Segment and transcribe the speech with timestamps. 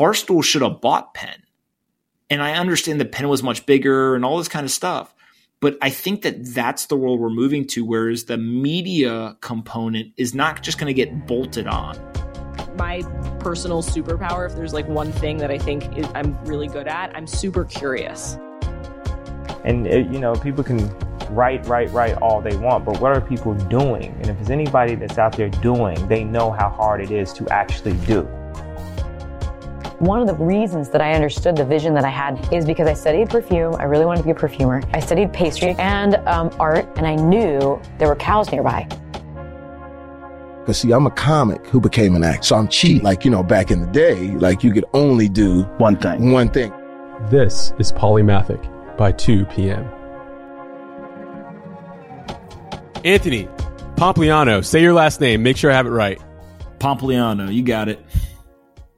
[0.00, 1.42] Barstool should have bought Penn.
[2.30, 5.14] And I understand that Penn was much bigger and all this kind of stuff.
[5.60, 10.34] But I think that that's the world we're moving to, whereas the media component is
[10.34, 11.98] not just going to get bolted on.
[12.78, 13.02] My
[13.40, 17.14] personal superpower, if there's like one thing that I think is, I'm really good at,
[17.14, 18.38] I'm super curious.
[19.64, 20.78] And, it, uh, you know, people can
[21.28, 24.14] write, write, write all they want, but what are people doing?
[24.14, 27.46] And if there's anybody that's out there doing, they know how hard it is to
[27.50, 28.26] actually do.
[30.00, 32.94] One of the reasons that I understood the vision that I had is because I
[32.94, 33.74] studied perfume.
[33.74, 34.82] I really wanted to be a perfumer.
[34.94, 38.88] I studied pastry and um, art, and I knew there were cows nearby.
[40.60, 42.44] Because, see, I'm a comic who became an actor.
[42.44, 43.02] So I'm cheap.
[43.02, 46.32] Like, you know, back in the day, like you could only do one thing.
[46.32, 46.72] One thing.
[47.28, 49.84] This is Polymathic by 2 p.m.
[53.04, 53.48] Anthony
[53.96, 55.42] Pompliano, say your last name.
[55.42, 56.18] Make sure I have it right.
[56.78, 58.02] Pompliano, you got it.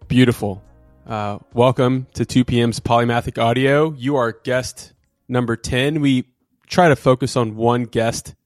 [0.07, 0.63] Beautiful.
[1.07, 3.93] Uh, welcome to 2 p.m.'s Polymathic Audio.
[3.93, 4.93] You are guest
[5.29, 6.01] number 10.
[6.01, 6.29] We
[6.69, 8.37] try to focus on one guest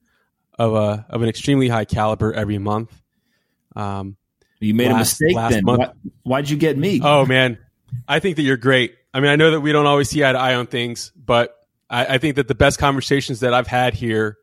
[0.58, 3.02] of a of an extremely high caliber every month.
[3.74, 4.16] Um,
[4.58, 5.64] you made last, a mistake then.
[5.64, 5.78] Month.
[5.78, 7.00] Why, why'd you get me?
[7.04, 7.58] Oh man,
[8.08, 8.94] I think that you're great.
[9.12, 11.54] I mean, I know that we don't always see eye to eye on things, but
[11.90, 14.38] I, I think that the best conversations that I've had here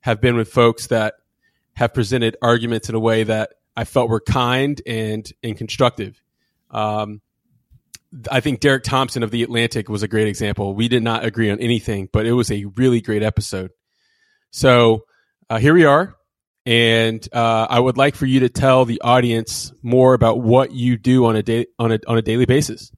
[0.00, 1.16] have been with folks that
[1.74, 6.22] have presented arguments in a way that I felt were kind and and constructive.
[6.70, 7.20] Um,
[8.30, 10.74] I think Derek Thompson of the Atlantic was a great example.
[10.74, 13.70] We did not agree on anything, but it was a really great episode.
[14.50, 15.04] So
[15.50, 16.16] uh, here we are,
[16.64, 20.96] and uh, I would like for you to tell the audience more about what you
[20.96, 22.90] do on a day on a on a daily basis.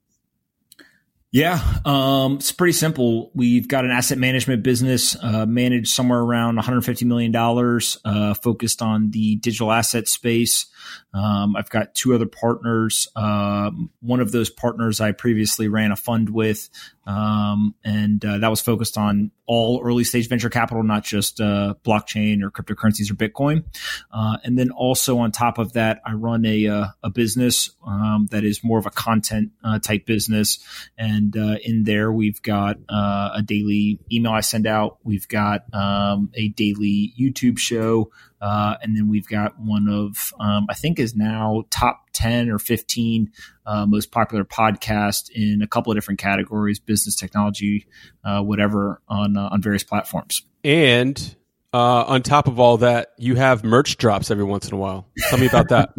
[1.33, 3.31] Yeah, um, it's pretty simple.
[3.35, 8.83] We've got an asset management business uh, managed somewhere around 150 million dollars, uh, focused
[8.83, 10.67] on the digital asset space.
[11.15, 13.07] Um, I've got two other partners.
[13.15, 16.69] Um, one of those partners I previously ran a fund with,
[17.11, 21.75] um, and uh, that was focused on all early stage venture capital, not just uh,
[21.85, 23.65] blockchain or cryptocurrencies or Bitcoin.
[24.13, 28.29] Uh, and then also on top of that, I run a uh, a business um,
[28.31, 30.61] that is more of a content uh, type business,
[30.97, 34.99] and uh, in there we've got a daily email I send out.
[35.03, 38.11] We've got um, a daily YouTube show.
[38.41, 42.59] Uh, and then we've got one of, um, I think is now top 10 or
[42.59, 43.31] 15
[43.67, 47.87] uh, most popular podcast in a couple of different categories, business technology,
[48.25, 50.43] uh, whatever on, uh, on various platforms.
[50.65, 51.37] And
[51.73, 55.07] uh, on top of all that, you have merch drops every once in a while.
[55.29, 55.95] Tell me about that.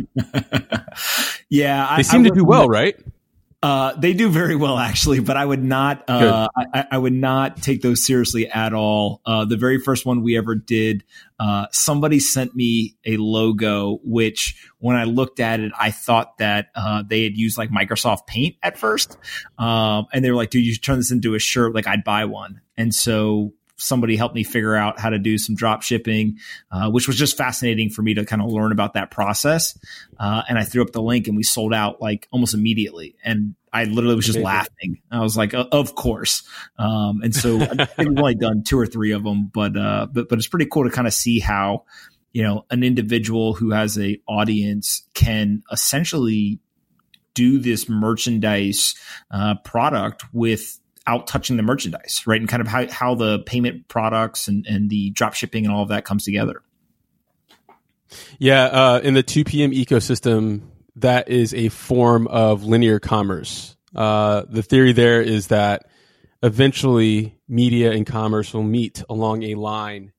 [1.50, 1.96] yeah.
[1.96, 2.96] They seem I, to do well, right?
[3.64, 6.10] Uh, they do very well, actually, but I would not.
[6.10, 9.22] Uh, I, I, would not take those seriously at all.
[9.24, 11.04] Uh, the very first one we ever did,
[11.40, 16.70] uh, somebody sent me a logo, which when I looked at it, I thought that
[16.74, 19.16] uh, they had used like Microsoft Paint at first,
[19.60, 21.76] um, and they were like, "Dude, you should turn this into a shirt.
[21.76, 25.56] Like, I'd buy one." And so somebody helped me figure out how to do some
[25.56, 26.38] drop shipping,
[26.72, 29.78] uh, which was just fascinating for me to kind of learn about that process.
[30.20, 33.16] Uh, and I threw up the link and we sold out like almost immediately.
[33.24, 35.02] And I literally was just laughing.
[35.10, 36.44] I was like, of course.
[36.78, 40.08] Um, and so I think we've only done two or three of them, but, uh,
[40.12, 41.86] but, but it's pretty cool to kind of see how,
[42.34, 46.60] you know, an individual who has a audience can essentially
[47.34, 48.94] do this merchandise,
[49.32, 52.40] uh, product with out touching the merchandise, right?
[52.40, 55.84] And kind of how, how the payment products and, and the drop shipping and all
[55.84, 56.62] of that comes together.
[58.40, 59.72] Yeah, uh, in the 2 p.m.
[59.72, 60.64] ecosystem,
[60.98, 63.76] that is a form of linear commerce.
[63.96, 65.88] Uh, the theory there is that
[66.44, 70.12] eventually media and commerce will meet along a line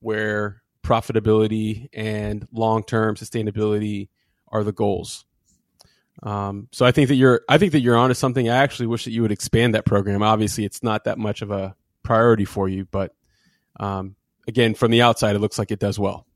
[0.00, 4.08] where profitability and long term sustainability
[4.48, 5.24] are the goals.
[6.22, 8.48] Um, so I think that you're I think that you're onto something.
[8.48, 10.22] I actually wish that you would expand that program.
[10.22, 13.14] Obviously, it's not that much of a priority for you, but
[13.78, 14.16] um,
[14.46, 16.26] again, from the outside, it looks like it does well.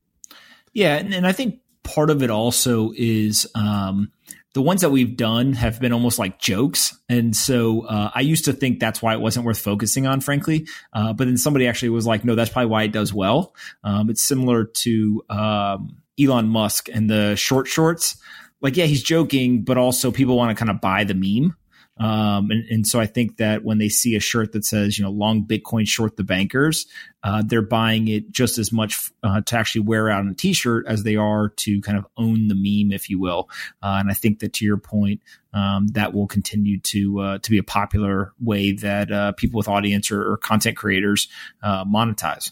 [0.73, 4.11] Yeah, and, and I think part of it also is um,
[4.53, 8.45] the ones that we've done have been almost like jokes, and so uh, I used
[8.45, 10.67] to think that's why it wasn't worth focusing on, frankly.
[10.91, 13.53] Uh, but then somebody actually was like, "No, that's probably why it does well."
[13.83, 18.17] Um, it's similar to um, Elon Musk and the short shorts
[18.65, 21.55] like, yeah, he's joking, but also people want to kind of buy the meme.
[21.97, 25.05] Um, and, and, so I think that when they see a shirt that says, you
[25.05, 26.87] know, long Bitcoin, short the bankers,
[27.23, 30.51] uh, they're buying it just as much uh, to actually wear out on a t
[30.51, 33.49] shirt as they are to kind of own the meme, if you will.
[33.83, 35.21] Uh, and I think that to your point,
[35.53, 39.67] um, that will continue to uh, to be a popular way that uh, people with
[39.67, 41.29] audience or, or content creators
[41.61, 42.51] uh, monetize.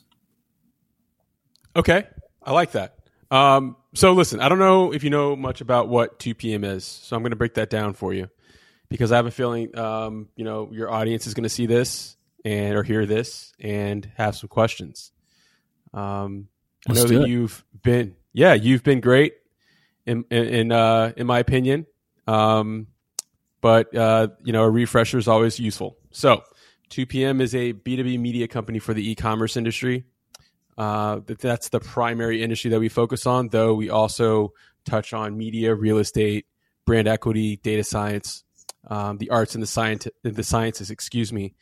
[1.75, 2.05] Okay,
[2.43, 3.02] I like that.
[3.33, 6.63] Um, so listen, I don't know if you know much about what 2 p.m.
[6.63, 8.29] is, so I'm going to break that down for you
[8.89, 12.15] because I have a feeling, um, you know, your audience is going to see this
[12.45, 15.11] and or hear this and have some questions.
[15.95, 16.47] Um,
[16.87, 17.27] I know that it.
[17.27, 19.33] you've been, yeah, you've been great
[20.05, 21.87] in in in, uh, in my opinion.
[22.27, 22.85] Um,
[23.61, 25.97] but uh, you know, a refresher is always useful.
[26.11, 26.43] So,
[26.91, 30.03] 2PM is a B2B media company for the e-commerce industry.
[30.77, 34.53] Uh, that's the primary industry that we focus on, though we also
[34.85, 36.45] touch on media, real estate,
[36.85, 38.43] brand equity, data science,
[38.87, 40.91] um, the arts and the science, the sciences.
[40.91, 41.53] Excuse me.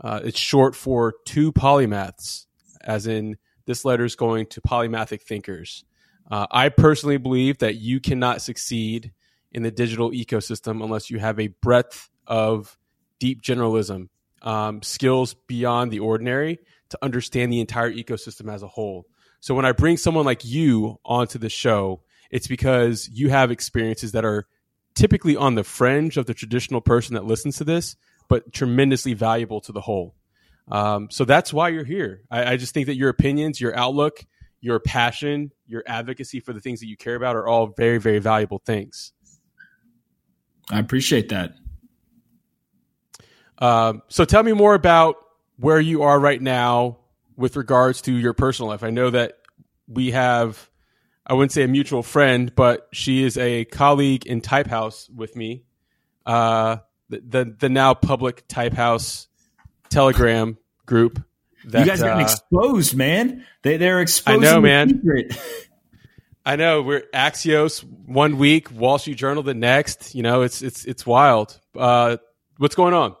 [0.00, 2.46] Uh, it's short for two polymaths,
[2.82, 3.36] as in
[3.66, 5.84] this letter is going to polymathic thinkers.
[6.30, 9.12] Uh, I personally believe that you cannot succeed
[9.52, 12.76] in the digital ecosystem unless you have a breadth of
[13.20, 14.08] deep generalism,
[14.42, 16.58] um, skills beyond the ordinary
[16.90, 19.06] to understand the entire ecosystem as a whole.
[19.40, 24.12] So when I bring someone like you onto the show, it's because you have experiences
[24.12, 24.46] that are
[24.94, 27.96] typically on the fringe of the traditional person that listens to this,
[28.28, 30.14] but tremendously valuable to the whole.
[30.68, 32.22] Um, so that's why you're here.
[32.30, 34.24] I, I just think that your opinions, your outlook,
[34.60, 38.18] your passion, your advocacy for the things that you care about are all very, very
[38.18, 39.12] valuable things.
[40.70, 41.52] I appreciate that.
[43.58, 45.16] Um, so tell me more about
[45.56, 46.98] where you are right now
[47.36, 48.82] with regards to your personal life.
[48.82, 49.38] I know that
[49.88, 50.70] we have,
[51.26, 55.36] I wouldn't say a mutual friend, but she is a colleague in Type House with
[55.36, 55.64] me.
[56.24, 59.28] Uh, the, the, the now public Type House
[59.88, 61.22] Telegram group.
[61.66, 63.44] That, you guys got uh, exposed, man.
[63.62, 64.44] They they're exposed.
[64.44, 65.02] I know, man.
[66.44, 66.82] I know.
[66.82, 70.14] We're Axios one week, Wall Street Journal the next.
[70.14, 71.58] You know, it's it's it's wild.
[71.76, 72.18] Uh,
[72.58, 73.16] what's going on?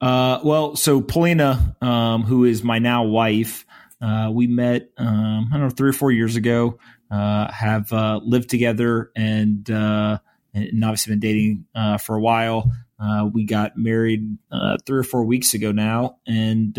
[0.00, 3.66] Uh, well, so Polina, um, who is my now wife,
[4.00, 6.78] uh, we met, um, I don't know, three or four years ago,
[7.10, 10.18] uh, have, uh, lived together and, uh,
[10.54, 12.72] and obviously been dating, uh, for a while.
[13.32, 14.38] we got married,
[14.86, 16.16] three or four weeks ago now.
[16.26, 16.78] And,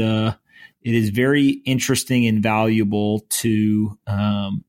[0.83, 4.63] it is very interesting and valuable to, um,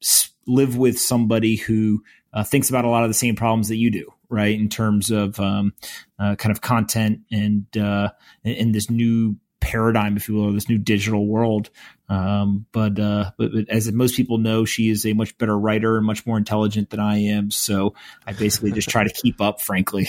[0.46, 2.02] live with somebody who,
[2.44, 4.58] thinks about a lot of the same problems that you do right?
[4.58, 5.74] In terms of um,
[6.18, 8.10] uh, kind of content and uh,
[8.42, 11.70] in this new paradigm, if you will, or this new digital world.
[12.08, 15.96] Um, but, uh, but, but as most people know, she is a much better writer
[15.96, 17.50] and much more intelligent than I am.
[17.50, 17.94] So
[18.26, 20.08] I basically just try to keep up, frankly.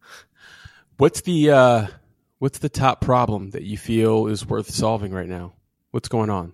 [0.96, 1.86] what's the uh,
[2.38, 5.54] what's the top problem that you feel is worth solving right now?
[5.92, 6.52] What's going on?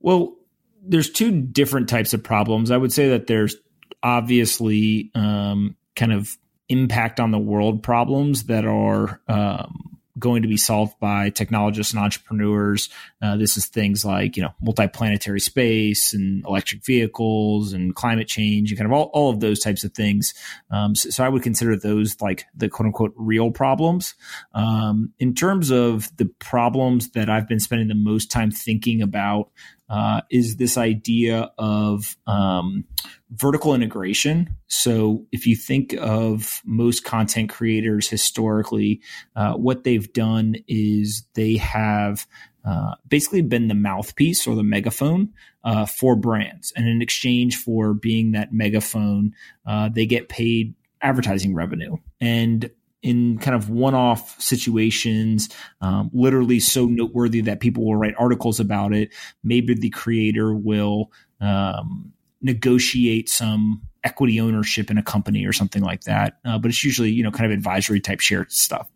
[0.00, 0.36] Well,
[0.82, 2.70] there's two different types of problems.
[2.70, 3.56] I would say that there's
[4.02, 6.36] obviously um, kind of
[6.68, 12.02] impact on the world problems that are um, going to be solved by technologists and
[12.02, 12.88] entrepreneurs.
[13.20, 18.70] Uh, this is things like you know multiplanetary space and electric vehicles and climate change
[18.70, 20.34] and kind of all, all of those types of things.
[20.70, 24.14] Um, so, so, I would consider those like the quote unquote real problems.
[24.54, 29.50] Um, in terms of the problems that I've been spending the most time thinking about
[29.90, 32.84] uh, is this idea of um,
[33.32, 34.56] vertical integration.
[34.68, 39.00] So, if you think of most content creators historically,
[39.34, 42.26] uh, what they've done is they have
[42.64, 45.32] uh, basically been the mouthpiece or the megaphone
[45.64, 46.72] uh, for brands.
[46.76, 49.32] And in exchange for being that megaphone,
[49.66, 51.96] uh, they get paid advertising revenue.
[52.20, 52.70] And
[53.02, 55.48] in kind of one-off situations,
[55.80, 59.10] um, literally so noteworthy that people will write articles about it.
[59.42, 66.02] Maybe the creator will um, negotiate some equity ownership in a company or something like
[66.02, 66.38] that.
[66.44, 68.90] Uh, but it's usually you know kind of advisory type share stuff.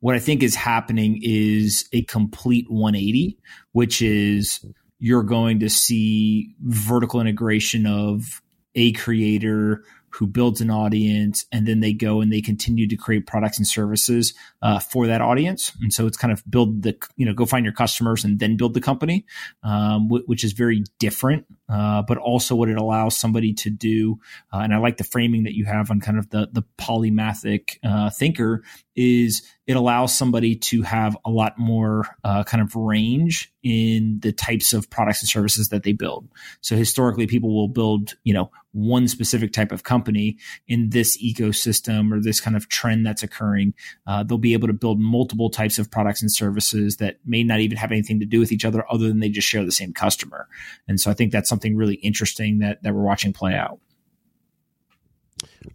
[0.00, 3.38] What I think is happening is a complete 180,
[3.72, 4.64] which is
[4.98, 8.42] you're going to see vertical integration of
[8.74, 13.26] a creator who builds an audience and then they go and they continue to create
[13.26, 17.26] products and services uh, for that audience and so it's kind of build the you
[17.26, 19.24] know go find your customers and then build the company
[19.62, 24.18] um, w- which is very different uh, but also what it allows somebody to do
[24.52, 27.78] uh, and i like the framing that you have on kind of the the polymathic
[27.84, 28.62] uh, thinker
[28.94, 34.32] is it allows somebody to have a lot more uh, kind of range in the
[34.32, 36.28] types of products and services that they build.
[36.60, 42.12] So historically, people will build, you know, one specific type of company in this ecosystem
[42.12, 43.74] or this kind of trend that's occurring.
[44.06, 47.60] Uh, they'll be able to build multiple types of products and services that may not
[47.60, 49.92] even have anything to do with each other, other than they just share the same
[49.92, 50.48] customer.
[50.88, 53.78] And so I think that's something really interesting that that we're watching play out.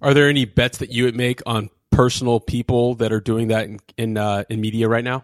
[0.02, 3.66] Are there any bets that you would make on personal people that are doing that
[3.66, 5.24] in in, uh, in media right now?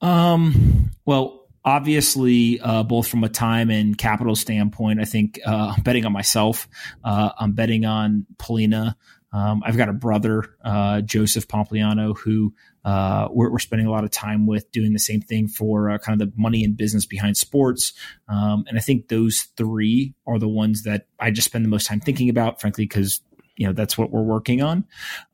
[0.00, 0.90] Um.
[1.04, 1.35] Well,
[1.66, 6.12] obviously, uh, both from a time and capital standpoint, I think uh, I'm betting on
[6.12, 6.68] myself.
[7.04, 8.96] Uh, I'm betting on Polina.
[9.32, 12.54] Um, I've got a brother, uh, Joseph Pompliano, who
[12.84, 15.98] uh, we're, we're, spending a lot of time with doing the same thing for uh,
[15.98, 17.92] kind of the money and business behind sports.
[18.28, 21.86] Um, and I think those three are the ones that I just spend the most
[21.86, 23.20] time thinking about, frankly, because
[23.56, 24.84] you know that's what we're working on.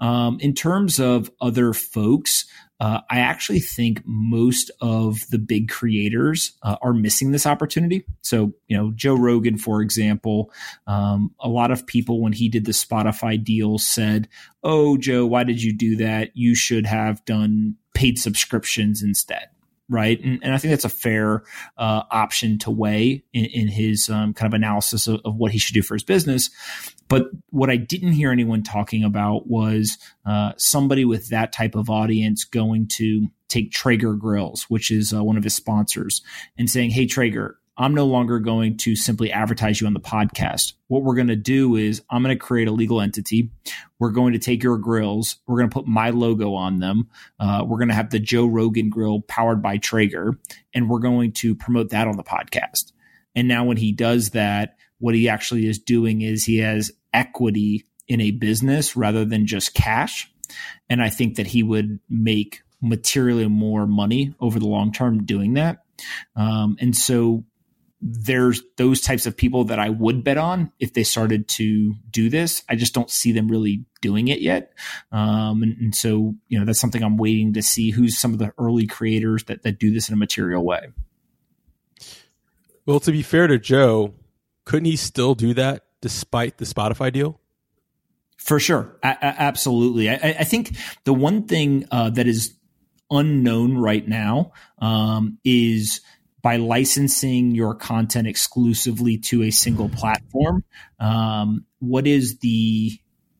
[0.00, 2.46] Um, in terms of other folks,
[2.82, 8.04] uh, I actually think most of the big creators uh, are missing this opportunity.
[8.22, 10.50] So, you know, Joe Rogan, for example,
[10.88, 14.28] um, a lot of people when he did the Spotify deal said,
[14.64, 16.32] "Oh, Joe, why did you do that?
[16.34, 19.51] You should have done paid subscriptions instead."
[19.92, 20.18] Right?
[20.20, 21.44] And, and, I think that's a fair
[21.76, 25.58] uh, option to weigh in, in his um, kind of analysis of, of, what he
[25.58, 26.50] should do for his business.
[27.08, 31.90] But what I didn't hear anyone talking about was uh, somebody with that type of
[31.90, 36.22] audience going to take Traeger Grills, which is uh, one of his sponsors,
[36.56, 40.74] and saying, "Hey, Traeger." I'm no longer going to simply advertise you on the podcast.
[40.86, 43.50] What we're going to do is I'm going to create a legal entity.
[43.98, 45.38] We're going to take your grills.
[45.48, 47.08] We're going to put my logo on them.
[47.40, 50.38] Uh, we're going to have the Joe Rogan grill powered by Traeger,
[50.72, 52.92] and we're going to promote that on the podcast.
[53.34, 57.84] And now, when he does that, what he actually is doing is he has equity
[58.06, 60.32] in a business rather than just cash.
[60.88, 65.54] And I think that he would make materially more money over the long term doing
[65.54, 65.78] that.
[66.36, 67.44] Um, and so
[68.04, 72.28] there's those types of people that I would bet on if they started to do
[72.28, 72.64] this.
[72.68, 74.72] I just don't see them really doing it yet.
[75.12, 78.40] Um, and, and, so, you know, that's something I'm waiting to see who's some of
[78.40, 80.88] the early creators that, that do this in a material way.
[82.86, 84.14] Well, to be fair to Joe,
[84.64, 87.38] couldn't he still do that despite the Spotify deal?
[88.36, 88.96] For sure.
[89.04, 90.10] absolutely.
[90.10, 92.56] I, I, think the one thing uh, that is
[93.08, 96.00] unknown right now um, is–
[96.42, 100.64] by licensing your content exclusively to a single platform,
[100.98, 102.90] um, what is the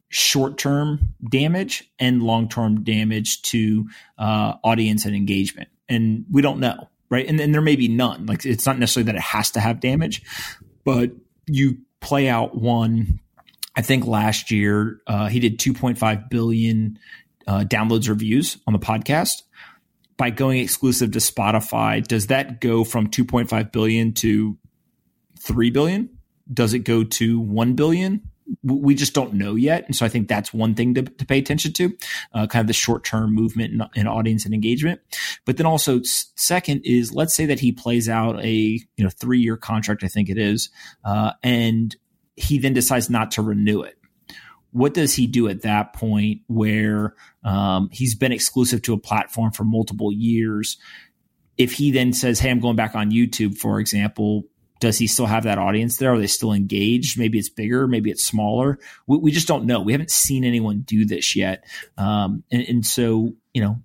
[0.09, 5.69] short term damage and long term damage to uh, audience and engagement?
[5.89, 7.27] And we don't know, right?
[7.27, 8.27] And, there may be none.
[8.27, 10.23] Like it's not necessarily that it has to have damage,
[10.85, 11.11] but
[11.47, 13.21] you play out one.
[13.75, 16.99] I think last year uh, he did 2.5 billion
[17.47, 19.43] uh, downloads or views on the podcast
[20.17, 24.57] by going exclusive to Spotify, does that go from 2.5 billion to
[25.41, 26.11] 3 billion?
[26.53, 28.23] Does it go to 1 billion?
[28.63, 29.85] We just don't know yet.
[29.87, 31.97] And so I think that's one thing to, to pay attention to,
[32.35, 35.01] uh, kind of the short term movement in, in, audience and engagement.
[35.47, 39.41] But then also, second is let's say that he plays out a you know three
[39.41, 40.71] year contract, I think it is,
[41.05, 41.97] uh, and
[42.37, 43.97] he then decides not to renew it
[44.73, 47.15] what does he do at that point where
[47.45, 50.79] um, he's been exclusive to a platform for multiple years?
[51.59, 54.45] If he then says, Hey, I'm going back on YouTube, for example,
[54.81, 56.13] does he still have that audience there?
[56.13, 57.19] Are they still engaged?
[57.19, 58.79] Maybe it's bigger, maybe it's smaller.
[59.07, 59.81] We, we just don't know.
[59.81, 61.65] We haven't seen anyone do this yet.
[61.97, 63.81] Um, and, and so, you know,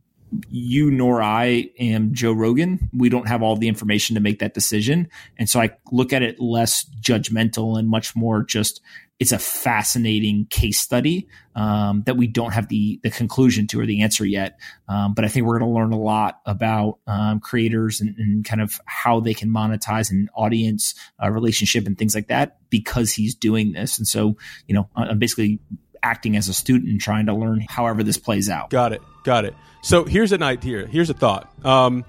[0.49, 2.89] you nor I am Joe Rogan.
[2.93, 5.09] We don't have all the information to make that decision.
[5.37, 8.81] And so I look at it less judgmental and much more just
[9.19, 13.85] it's a fascinating case study um, that we don't have the the conclusion to or
[13.85, 14.59] the answer yet.
[14.87, 18.45] Um, but I think we're going to learn a lot about um, creators and, and,
[18.45, 23.11] kind of how they can monetize an audience uh, relationship and things like that because
[23.11, 23.97] he's doing this.
[23.97, 25.59] And so, you know, I'm basically
[26.03, 28.69] acting as a student and trying to learn however this plays out.
[28.69, 29.01] Got it.
[29.23, 29.55] Got it.
[29.81, 30.85] So here's an idea.
[30.85, 31.51] Here's a thought.
[31.65, 32.05] Um,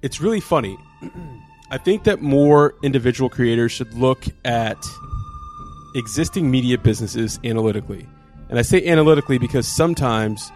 [0.00, 0.78] it's really funny.
[1.70, 4.82] I think that more individual creators should look at
[5.98, 8.06] existing media businesses analytically.
[8.48, 10.50] And I say analytically because sometimes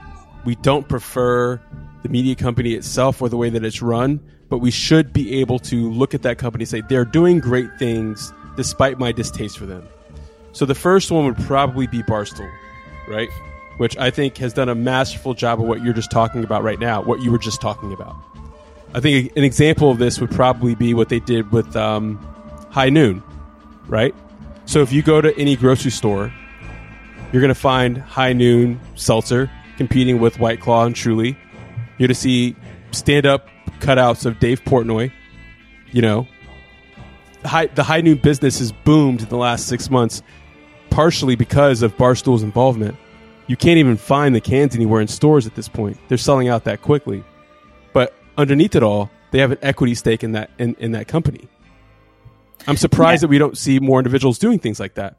[0.45, 1.61] we don't prefer
[2.03, 5.59] the media company itself or the way that it's run, but we should be able
[5.59, 9.67] to look at that company and say they're doing great things despite my distaste for
[9.67, 9.87] them.
[10.53, 12.51] So the first one would probably be Barstool,
[13.09, 13.29] right?
[13.79, 16.79] Which I think has done a masterful job of what you're just talking about right
[16.79, 18.15] now, what you were just talking about.
[18.95, 22.19] I think an example of this would probably be what they did with um,
[22.71, 23.23] High Noon,
[23.87, 24.15] right?
[24.65, 26.33] So if you go to any grocery store,
[27.33, 31.29] you're going to find High Noon Seltzer competing with White Claw and Truly.
[31.29, 32.57] You're going to see
[32.91, 33.49] stand up
[33.81, 35.13] cutouts of Dave Portnoy.
[35.91, 36.29] You know,
[37.45, 40.23] high, the High Noon business has boomed in the last six months,
[40.91, 42.97] partially because of Barstool's involvement.
[43.47, 45.99] You can't even find the cans anywhere in stores at this point.
[46.09, 47.25] They're selling out that quickly.
[47.93, 51.49] But underneath it all, they have an equity stake in that in, in that company.
[52.67, 53.27] I'm surprised yeah.
[53.27, 55.17] that we don't see more individuals doing things like that.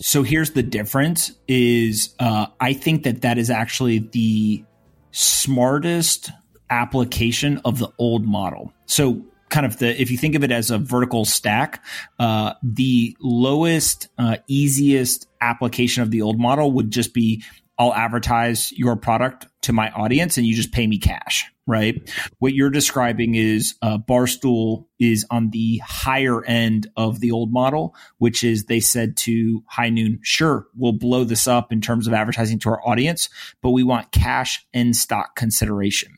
[0.00, 4.64] So here's the difference: is uh, I think that that is actually the
[5.12, 6.30] smartest
[6.70, 8.72] application of the old model.
[8.86, 11.84] So kind of the if you think of it as a vertical stack,
[12.18, 17.42] uh, the lowest, uh, easiest application of the old model would just be
[17.78, 22.10] I'll advertise your product to my audience and you just pay me cash, right?
[22.38, 27.94] What you're describing is uh, Barstool is on the higher end of the old model,
[28.18, 32.14] which is they said to High Noon, sure, we'll blow this up in terms of
[32.14, 33.28] advertising to our audience,
[33.62, 36.16] but we want cash and stock consideration.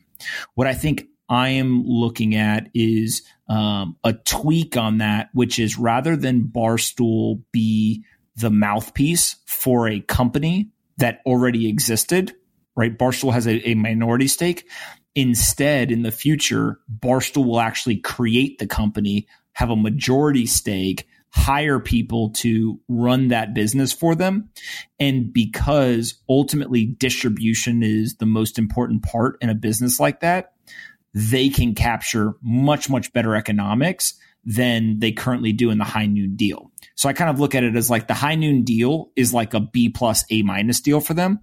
[0.55, 5.77] What I think I am looking at is um, a tweak on that, which is
[5.77, 8.03] rather than Barstool be
[8.35, 12.35] the mouthpiece for a company that already existed,
[12.75, 12.97] right?
[12.97, 14.67] Barstool has a, a minority stake.
[15.15, 21.79] Instead, in the future, Barstool will actually create the company, have a majority stake, hire
[21.79, 24.49] people to run that business for them.
[24.99, 30.53] And because ultimately distribution is the most important part in a business like that,
[31.13, 34.13] they can capture much, much better economics
[34.45, 36.71] than they currently do in the high noon deal.
[36.95, 39.53] So I kind of look at it as like the high noon deal is like
[39.53, 41.39] a B plus A minus deal for them.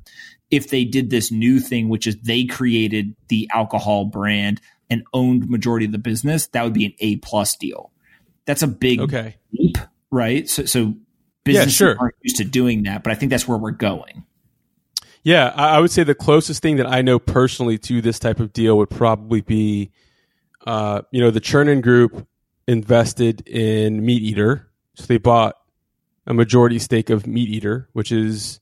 [0.50, 5.49] If they did this new thing, which is they created the alcohol brand and owned
[5.49, 7.92] majority of the business, that would be an A plus deal.
[8.47, 9.37] That's a big okay.
[9.52, 9.78] leap,
[10.11, 10.49] right?
[10.49, 10.95] So, so
[11.45, 11.97] businesses yeah, sure.
[12.00, 14.25] aren't used to doing that, but I think that's where we're going.
[15.23, 18.52] Yeah, I would say the closest thing that I know personally to this type of
[18.52, 19.90] deal would probably be,
[20.66, 22.26] uh, you know, the Chernin Group
[22.66, 24.64] invested in MeatEater.
[24.94, 25.56] So they bought
[26.26, 28.61] a majority stake of MeatEater, which is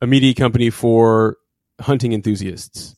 [0.00, 1.36] a media company for
[1.80, 2.96] hunting enthusiasts.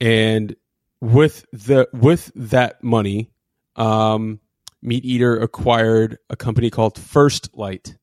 [0.00, 0.56] And
[1.00, 3.30] with the with that money,
[3.76, 4.40] um,
[4.84, 7.96] MeatEater acquired a company called First Lite,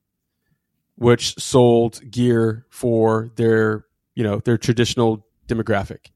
[0.95, 6.11] which sold gear for their you know their traditional demographic,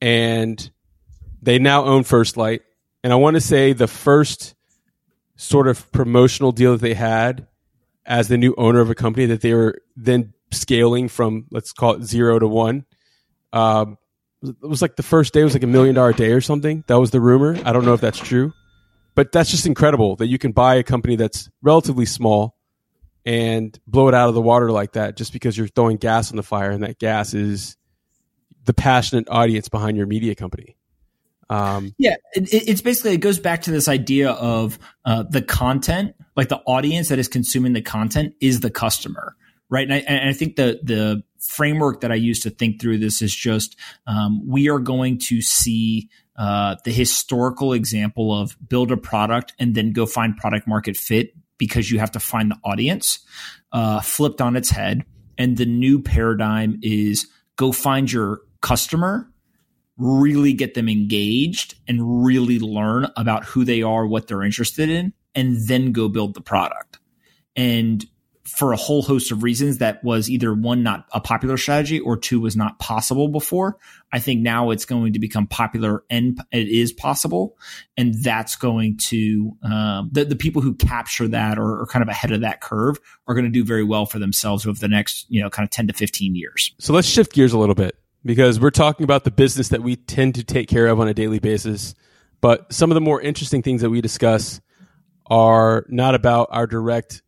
[0.00, 0.70] and
[1.40, 2.62] they now own First Lite.
[3.04, 4.55] And I want to say the first
[5.36, 7.46] sort of promotional deal that they had
[8.04, 11.94] as the new owner of a company that they were then scaling from let's call
[11.94, 12.84] it zero to one.
[13.52, 13.98] Um,
[14.42, 16.84] it was like the first day was like a million dollar day or something.
[16.86, 17.58] That was the rumor.
[17.64, 18.52] I don't know if that's true,
[19.14, 22.56] but that's just incredible that you can buy a company that's relatively small
[23.24, 26.36] and blow it out of the water like that just because you're throwing gas on
[26.36, 27.76] the fire and that gas is
[28.64, 30.75] the passionate audience behind your media company.
[31.48, 36.14] Um, yeah, it, it's basically it goes back to this idea of uh, the content,
[36.34, 39.36] like the audience that is consuming the content is the customer,
[39.68, 39.84] right?
[39.84, 43.22] And I, and I think the the framework that I use to think through this
[43.22, 48.96] is just um, we are going to see uh, the historical example of build a
[48.96, 53.20] product and then go find product market fit because you have to find the audience
[53.72, 55.04] uh, flipped on its head,
[55.38, 59.30] and the new paradigm is go find your customer
[59.98, 65.12] really get them engaged and really learn about who they are, what they're interested in,
[65.34, 66.98] and then go build the product.
[67.54, 68.04] And
[68.44, 72.16] for a whole host of reasons, that was either one, not a popular strategy, or
[72.16, 73.76] two, was not possible before.
[74.12, 77.56] I think now it's going to become popular and it is possible.
[77.96, 82.08] And that's going to, um, the, the people who capture that or are kind of
[82.08, 85.26] ahead of that curve are going to do very well for themselves over the next,
[85.28, 86.72] you know, kind of 10 to 15 years.
[86.78, 89.94] So let's shift gears a little bit because we're talking about the business that we
[89.94, 91.94] tend to take care of on a daily basis.
[92.40, 94.60] But some of the more interesting things that we discuss
[95.26, 97.22] are not about our direct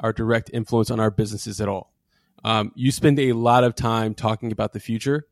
[0.00, 1.90] our direct influence on our businesses at all.
[2.44, 5.26] Um, you spend a lot of time talking about the future.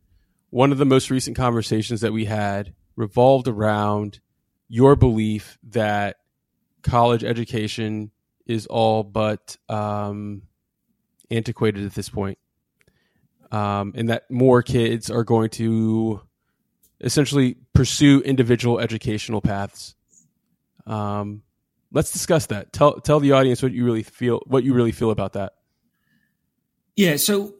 [0.48, 4.20] One of the most recent conversations that we had revolved around
[4.68, 6.16] your belief that
[6.83, 8.11] college education
[8.46, 10.42] is all but um,
[11.30, 12.38] antiquated at this point
[13.54, 16.20] um, and that more kids are going to
[17.00, 19.94] essentially pursue individual educational paths.
[20.86, 21.42] Um,
[21.92, 22.72] let's discuss that.
[22.72, 25.54] Tell tell the audience what you really feel what you really feel about that.
[26.96, 27.54] Yeah, so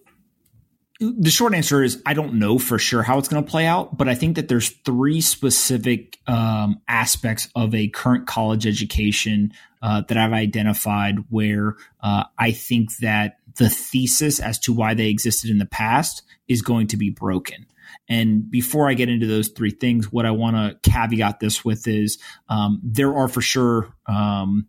[0.99, 3.97] the short answer is I don't know for sure how it's going to play out,
[3.97, 10.03] but I think that there's three specific um, aspects of a current college education uh,
[10.09, 15.51] that I've identified where uh, I think that the thesis as to why they existed
[15.51, 17.67] in the past is going to be broken.
[18.09, 21.87] And before I get into those three things, what I want to caveat this with
[21.87, 24.67] is um, there are for sure um,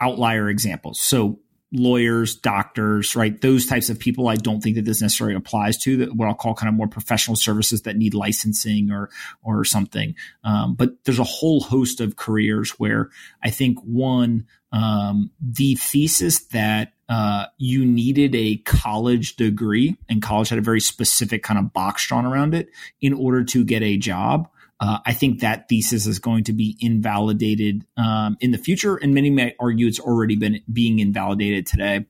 [0.00, 1.00] outlier examples.
[1.00, 1.40] So
[1.72, 3.40] lawyers, doctors, right?
[3.40, 6.34] Those types of people, I don't think that this necessarily applies to that what I'll
[6.34, 9.10] call kind of more professional services that need licensing or
[9.42, 10.14] or something.
[10.44, 13.10] Um, but there's a whole host of careers where
[13.42, 20.50] I think one um, the thesis that uh, you needed a college degree and college
[20.50, 22.68] had a very specific kind of box drawn around it
[23.00, 24.48] in order to get a job
[24.80, 29.14] uh, I think that thesis is going to be invalidated um, in the future, and
[29.14, 32.06] many may argue it's already been being invalidated today.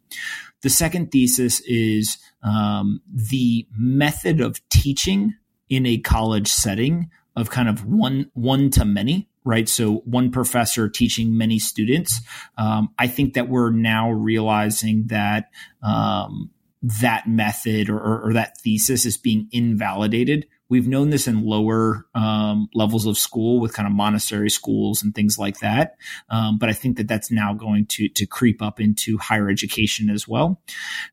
[0.62, 5.34] The second thesis is um, the method of teaching
[5.68, 10.88] in a college setting of kind of one one to many right so one professor
[10.88, 12.20] teaching many students
[12.56, 15.50] um, i think that we're now realizing that
[15.82, 16.50] um,
[16.82, 22.06] that method or, or, or, that thesis is being invalidated We've known this in lower
[22.14, 25.96] um, levels of school with kind of Montessori schools and things like that.
[26.28, 30.10] Um, but I think that that's now going to to creep up into higher education
[30.10, 30.60] as well.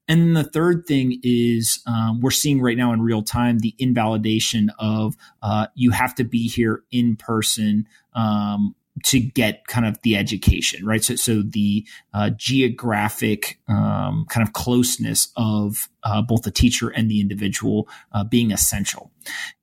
[0.07, 4.71] And the third thing is um, we're seeing right now in real time the invalidation
[4.77, 10.15] of uh, you have to be here in person um, to get kind of the
[10.15, 11.03] education, right?
[11.03, 17.09] So, so the uh, geographic um, kind of closeness of uh, both the teacher and
[17.09, 19.11] the individual uh, being essential.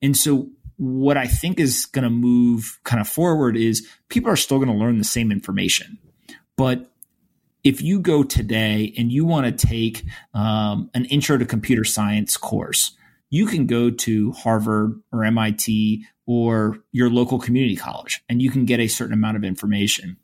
[0.01, 4.35] And so, what I think is going to move kind of forward is people are
[4.35, 5.99] still going to learn the same information,
[6.57, 6.89] but
[7.63, 12.37] if you go today and you want to take um, an intro to computer science
[12.37, 12.97] course,
[13.33, 18.63] you can go to Harvard or MIT or your local community college and you can
[18.63, 20.17] get a certain amount of information.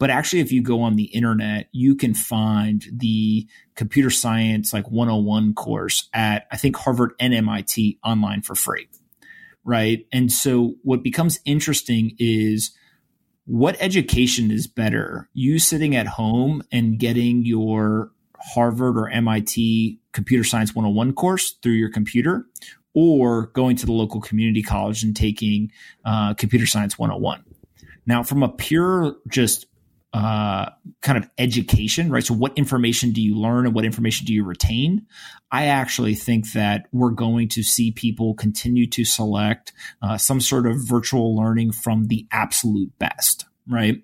[0.00, 4.90] But actually, if you go on the internet, you can find the computer science like
[4.90, 8.88] 101 course at, I think, Harvard and MIT online for free.
[9.64, 10.04] Right.
[10.12, 12.72] And so what becomes interesting is
[13.44, 15.28] what education is better?
[15.34, 21.72] You sitting at home and getting your Harvard or MIT computer science 101 course through
[21.72, 22.46] your computer
[22.94, 25.70] or going to the local community college and taking
[26.04, 27.44] uh, computer science 101.
[28.06, 29.66] Now, from a pure just
[30.12, 30.70] uh,
[31.02, 32.24] kind of education, right?
[32.24, 35.06] So, what information do you learn and what information do you retain?
[35.50, 40.66] I actually think that we're going to see people continue to select uh, some sort
[40.66, 44.02] of virtual learning from the absolute best right?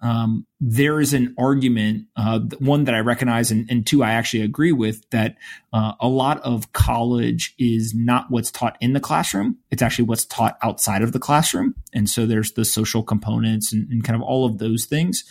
[0.00, 4.42] Um, there is an argument, uh, one that I recognize, and, and, two I actually
[4.42, 5.36] agree with, that
[5.72, 9.56] uh, a lot of college is not what's taught in the classroom.
[9.70, 11.74] It's actually what's taught outside of the classroom.
[11.94, 15.24] And so there's the social components and, and kind of all of those things.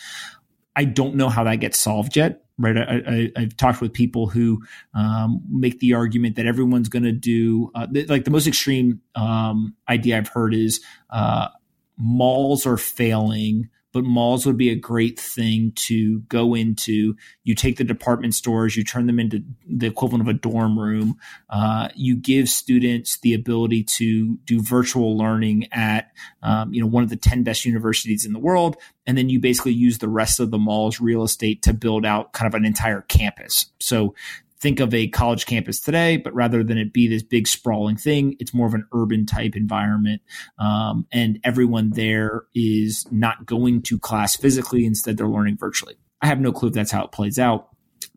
[0.75, 2.77] I don't know how that gets solved yet right?
[2.77, 4.63] I, have talked with people who
[4.93, 9.01] um, make the argument that everyone's going to do uh, th- like the most extreme
[9.15, 11.49] um, idea I've heard is uh,
[11.97, 17.15] malls are failing but malls would be a great thing to go into.
[17.43, 21.17] You take the department stores, you turn them into the equivalent of a dorm room.
[21.49, 26.11] Uh, you give students the ability to do virtual learning at,
[26.43, 28.77] um, you know, one of the 10 best universities in the world.
[29.07, 32.33] And then you basically use the rest of the mall's real estate to build out
[32.33, 33.67] kind of an entire campus.
[33.79, 34.13] So
[34.59, 38.35] think of a college campus today, but rather than it be this big sprawling thing,
[38.39, 40.21] it's more of an urban type environment.
[40.57, 44.85] Um, and everyone there is not going to class physically.
[44.85, 45.95] Instead, they're learning virtually.
[46.21, 47.69] I have no clue if that's how it plays out.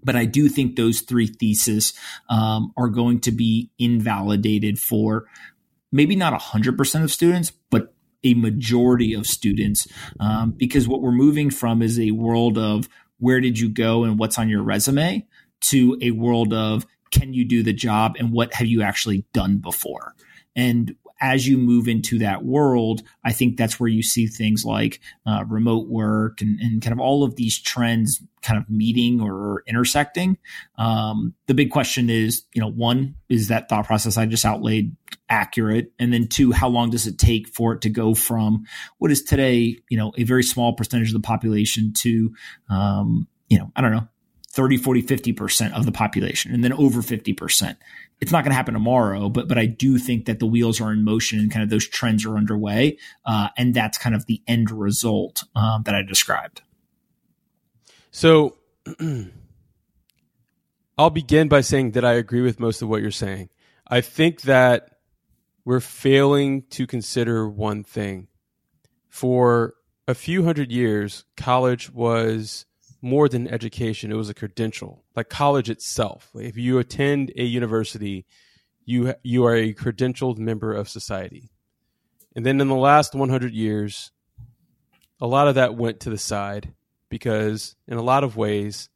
[0.03, 1.93] But I do think those three theses
[2.31, 5.27] um, are going to be invalidated for
[5.93, 9.87] maybe not 100% of students, but a majority of students
[10.19, 14.19] um, because what we're moving from is a world of where did you go and
[14.19, 15.27] what's on your resume
[15.61, 19.59] to a world of can you do the job and what have you actually done
[19.59, 20.15] before?
[20.57, 25.01] And as you move into that world, I think that's where you see things like
[25.27, 29.63] uh, remote work and, and, kind of all of these trends kind of meeting or
[29.67, 30.39] intersecting.
[30.79, 34.97] Um, the big question is, you know, one, is that thought process I just outlaid
[35.29, 35.93] accurate?
[35.99, 38.65] And then two, how long does it take for it to go from
[38.97, 42.35] what is today, you know, a very small percentage of the population to,
[42.71, 44.09] um, you know, I don't know,
[44.53, 47.77] 30, 40, 50% of the population and then over 50%.
[48.21, 50.93] It's not going to happen tomorrow, but, but I do think that the wheels are
[50.93, 52.99] in motion and kind of those trends are underway.
[53.25, 56.63] Uh, and that's kind of the end result um, that I described.
[58.11, 58.57] So
[60.99, 63.51] I'll begin by saying that I agree with most of what you're saying.
[63.87, 64.99] I think that
[65.65, 68.29] we're failing to consider one thing.
[69.09, 69.75] For
[70.07, 72.67] a few hundred years, college was
[73.03, 74.11] more than education.
[74.11, 76.31] It was a credential, like college itself.
[76.35, 78.27] If you attend a university,
[78.85, 81.51] you you are a credentialed member of society.
[82.35, 84.13] And then in the last 100 years,
[85.21, 86.75] a lot of that went to the side
[87.09, 88.89] because in a lot of ways,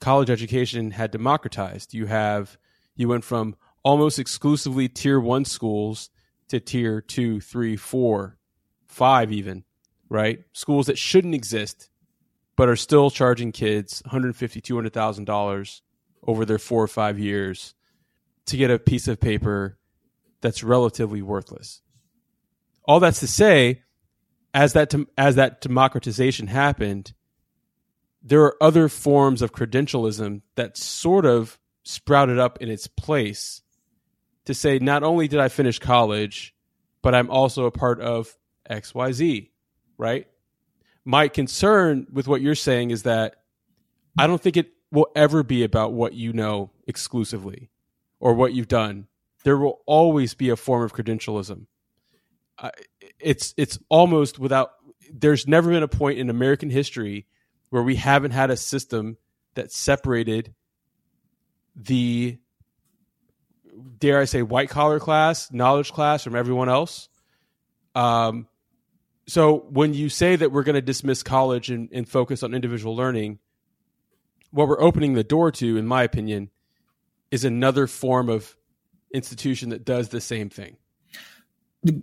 [0.00, 1.92] college education had democratized.
[1.94, 2.58] You have
[2.96, 6.10] you went from almost exclusively tier one schools
[6.48, 8.38] to tier two, three, four,
[8.86, 9.64] five, even
[10.10, 10.40] right?
[10.52, 11.88] Schools that shouldn't exist
[12.60, 15.82] but are still charging kids 150 200000 dollars
[16.26, 17.74] over their four or five years
[18.44, 19.78] to get a piece of paper
[20.42, 21.80] that's relatively worthless
[22.90, 23.82] all that's to say,
[24.52, 27.12] as that as that democratization happened,
[28.20, 33.62] there are other forms of credentialism that sort of sprouted up in its place
[34.44, 36.52] to say not only did I finish college,
[37.00, 38.36] but I'm also a part of
[38.68, 39.50] XYZ,
[39.96, 40.26] right?
[41.10, 43.34] My concern with what you're saying is that
[44.16, 47.68] I don't think it will ever be about what you know exclusively
[48.20, 49.08] or what you've done.
[49.42, 51.66] There will always be a form of credentialism.
[53.18, 54.70] it's it's almost without.
[55.12, 57.26] There's never been a point in American history
[57.70, 59.16] where we haven't had a system
[59.54, 60.54] that separated
[61.74, 62.38] the
[63.98, 67.08] dare I say white collar class, knowledge class from everyone else.
[67.96, 68.46] Um,
[69.30, 72.96] so when you say that we're going to dismiss college and, and focus on individual
[72.96, 73.38] learning,
[74.50, 76.50] what we're opening the door to, in my opinion,
[77.30, 78.56] is another form of
[79.14, 80.76] institution that does the same thing.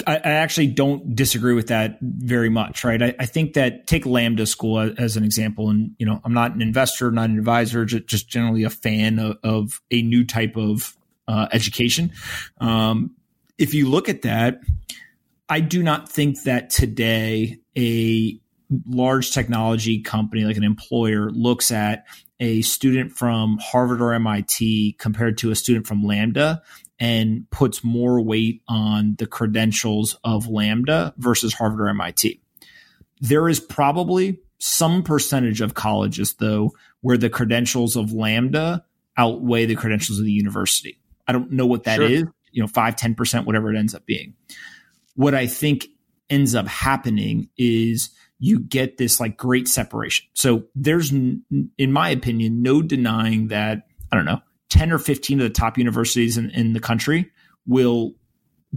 [0.07, 3.01] I, actually don't disagree with that very much, right?
[3.01, 6.55] I, I, think that take Lambda School as an example, and you know, I'm not
[6.55, 10.57] an investor, not an advisor, just, just generally a fan of, of, a new type
[10.57, 12.11] of uh, education.
[12.59, 13.11] Um,
[13.59, 14.61] if you look at that,
[15.49, 18.39] I do not think that today a
[18.87, 22.05] large technology company like an employer looks at
[22.39, 26.61] a student from Harvard or MIT compared to a student from Lambda
[26.99, 32.41] and puts more weight on the credentials of Lambda versus Harvard or MIT.
[33.21, 38.83] There is probably some percentage of colleges, though, where the credentials of Lambda
[39.15, 40.99] outweigh the credentials of the university.
[41.27, 42.05] I don't know what that sure.
[42.05, 42.23] is.
[42.51, 44.33] you know, 5, 10%, whatever it ends up being.
[45.17, 45.87] What I think
[46.29, 50.27] ends up happening is you get this like great separation.
[50.33, 55.43] So there's, in my opinion, no denying that, I don't know, 10 or 15 of
[55.43, 57.31] the top universities in, in the country
[57.65, 58.13] will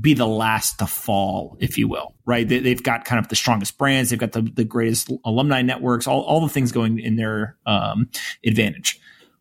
[0.01, 2.49] be the last to fall, if you will, right?
[2.49, 4.09] They, have got kind of the strongest brands.
[4.11, 8.09] They've got the, the greatest alumni networks, all, all the things going in their um,
[8.45, 8.99] advantage.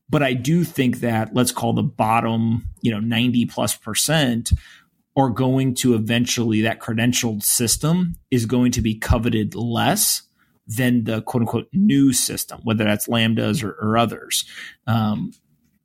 [0.10, 4.52] But I do think that let's call the bottom, you know, 90 plus percent
[5.20, 10.24] are going to eventually, that credentialed system is going to be coveted less
[10.68, 14.46] than the quote unquote new system, whether that's Lambdas or, or others.
[14.88, 15.34] Um,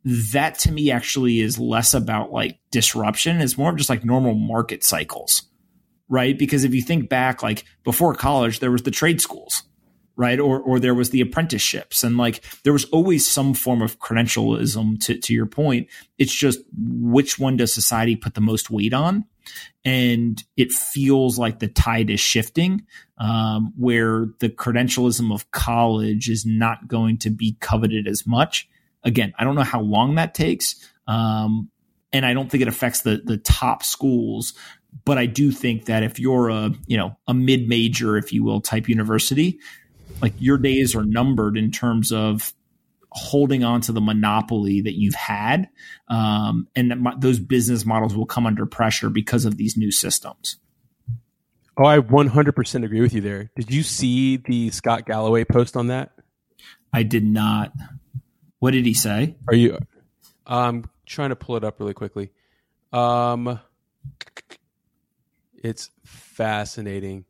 [0.05, 3.41] that to me actually is less about like disruption.
[3.41, 5.43] It's more of just like normal market cycles,
[6.09, 6.39] right?
[6.39, 9.63] Because if you think back, like before college, there was the trade schools,
[10.17, 10.39] right?
[10.39, 15.01] Or, or there was the apprenticeships and like there was always some form of credentialism
[15.05, 15.89] to, to your point.
[16.19, 19.25] It's just which one does society put the most weight on?
[19.85, 22.87] And it feels like the tide is shifting,
[23.19, 28.69] um, where the credentialism of college is not going to be coveted as much
[29.05, 30.77] Again, I don't know how long that takes.
[31.07, 31.71] Um,
[32.13, 34.55] and I don't think it affects the the top schools.
[35.05, 38.45] But I do think that if you're a you know a mid major, if you
[38.45, 39.59] will, type university,
[40.21, 42.55] like your days are numbered in terms of
[43.11, 45.69] holding on to the monopoly that you've had,
[46.09, 50.57] um, and that those business models will come under pressure because of these new systems.
[51.77, 53.51] Oh, I 100% agree with you there.
[53.57, 56.13] Did you see the Scott Galloway post on that?
[56.93, 57.73] I did not.
[58.61, 59.37] What did he say?
[59.49, 59.79] Are you?
[60.47, 62.31] I'm trying to pull it up really quickly.
[62.93, 63.59] Um,
[65.57, 67.25] it's fascinating.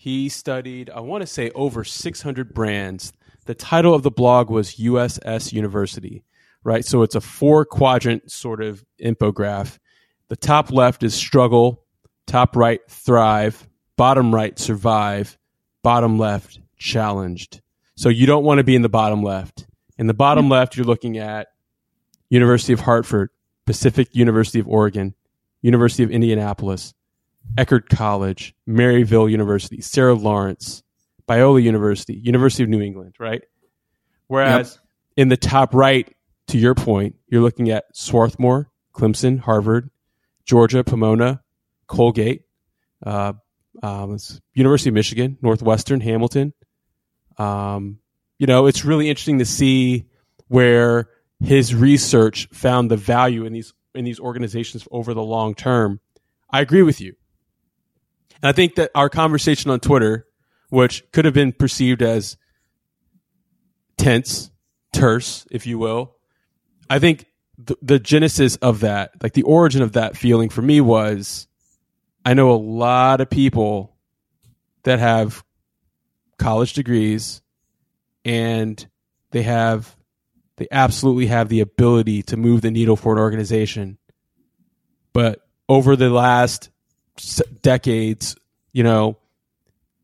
[0.00, 3.12] He studied, I want to say, over 600 brands.
[3.46, 6.22] The title of the blog was USS University,
[6.62, 6.84] right?
[6.84, 9.80] So it's a four quadrant sort of infograph.
[10.28, 11.82] The top left is struggle,
[12.28, 15.36] top right, thrive, bottom right, survive,
[15.82, 17.60] bottom left, challenged.
[17.96, 19.66] So you don't want to be in the bottom left.
[19.98, 21.48] In the bottom left, you're looking at
[22.30, 23.30] University of Hartford,
[23.66, 25.16] Pacific University of Oregon,
[25.60, 26.94] University of Indianapolis,
[27.56, 30.82] Eckerd College, Maryville University, Sarah Lawrence,
[31.28, 33.42] Biola University, University of New England, right?
[34.26, 34.84] Whereas yep.
[35.16, 36.14] in the top right,
[36.48, 39.90] to your point, you're looking at Swarthmore, Clemson, Harvard,
[40.44, 41.42] Georgia, Pomona,
[41.86, 42.42] Colgate,
[43.04, 43.34] uh,
[43.82, 44.18] um,
[44.54, 46.52] University of Michigan, Northwestern, Hamilton,
[47.38, 47.98] um,
[48.38, 50.06] you know, it's really interesting to see
[50.48, 51.08] where
[51.40, 56.00] his research found the value in these in these organizations over the long term.
[56.50, 57.14] I agree with you.
[58.42, 60.26] And I think that our conversation on Twitter,
[60.70, 62.36] which could have been perceived as
[63.96, 64.50] tense,
[64.92, 66.16] terse, if you will,
[66.88, 67.26] I think
[67.58, 71.48] the, the genesis of that, like the origin of that feeling for me was
[72.24, 73.96] I know a lot of people
[74.84, 75.44] that have
[76.38, 77.42] college degrees
[78.24, 78.86] and
[79.30, 79.96] they have
[80.56, 83.96] they absolutely have the ability to move the needle for an organization.
[85.12, 86.70] But over the last
[87.62, 88.36] decades,
[88.72, 89.18] you know,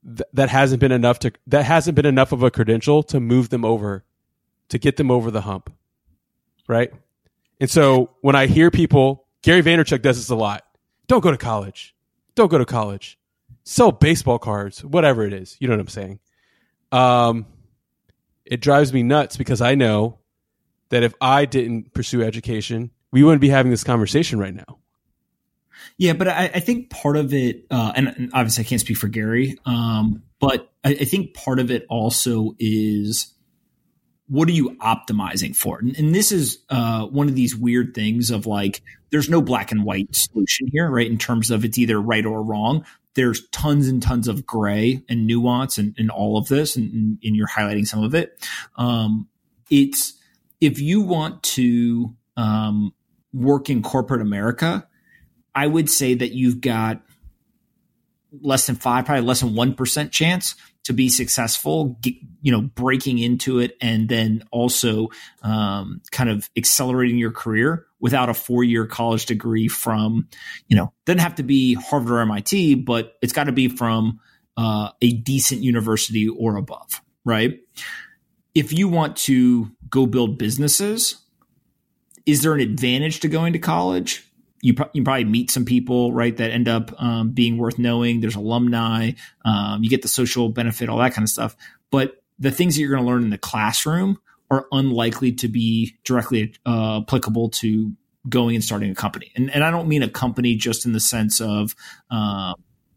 [0.05, 3.49] th- that hasn't been enough to that hasn't been enough of a credential to move
[3.49, 4.05] them over,
[4.69, 5.73] to get them over the hump,
[6.69, 6.93] right?
[7.61, 10.65] And so when I hear people, Gary Vaynerchuk does this a lot.
[11.07, 11.95] Don't go to college.
[12.35, 13.19] Don't go to college.
[13.65, 15.57] Sell baseball cards, whatever it is.
[15.61, 16.19] You know what I'm saying?
[16.93, 17.47] Um,
[18.45, 20.19] it drives me nuts because I know
[20.91, 24.79] that if I didn't pursue education, we wouldn't be having this conversation right now.
[25.97, 29.09] Yeah, but I, I think part of it, uh, and, obviously I can't speak for
[29.09, 33.35] Gary, um, but I, I, think part of it also is
[34.27, 35.79] what are you optimizing for?
[35.79, 39.71] And, and this is uh, one of these weird things of like, there's no black
[39.71, 41.07] and white solution here, right?
[41.07, 42.85] In terms of it's either right or wrong.
[43.15, 47.47] There's tons and tons of gray and nuance and, all of this, and, and, you're
[47.47, 48.45] highlighting some of it.
[48.77, 49.29] Um,
[49.71, 50.15] it's
[50.61, 52.93] if you want to um,
[53.33, 54.89] work in corporate America,
[55.55, 57.03] I would say that you've got
[58.43, 61.99] less than five, probably less than 1% chance to be successful,
[62.43, 65.09] you know, breaking into it and then also
[65.43, 70.29] um, kind of accelerating your career without a four year college degree from,
[70.69, 74.21] you know, doesn't have to be Harvard or MIT, but it's got to be from
[74.57, 77.61] uh, a decent university or above, right?
[78.55, 81.17] If you want to go build businesses,
[82.27, 84.27] is there an advantage to going to college?
[84.65, 88.21] You, you probably meet some people, right, that end up um, being worth knowing.
[88.21, 89.13] There's alumni,
[89.45, 91.55] um, you get the social benefit, all that kind of stuff.
[91.91, 94.19] But the things that you're going to learn in the classroom
[94.51, 97.93] are unlikely to be directly uh, applicable to
[98.27, 99.33] going and starting a company.
[99.37, 101.75] And, and I don't mean a company just in the sense of,
[102.11, 102.55] uh,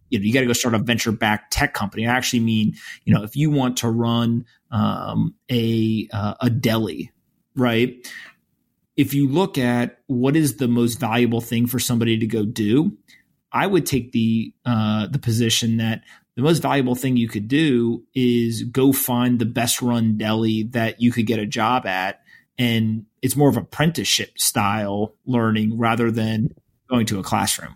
[0.09, 2.07] you know, you got to go start a venture backed tech company.
[2.07, 7.11] I actually mean, you know, if you want to run um, a uh, a deli,
[7.57, 7.93] right?
[8.97, 12.97] If you look at what is the most valuable thing for somebody to go do,
[13.51, 16.01] I would take the uh, the position that
[16.35, 20.99] the most valuable thing you could do is go find the best run deli that
[20.99, 22.21] you could get a job at,
[22.57, 26.49] and it's more of apprenticeship style learning rather than
[26.89, 27.75] going to a classroom,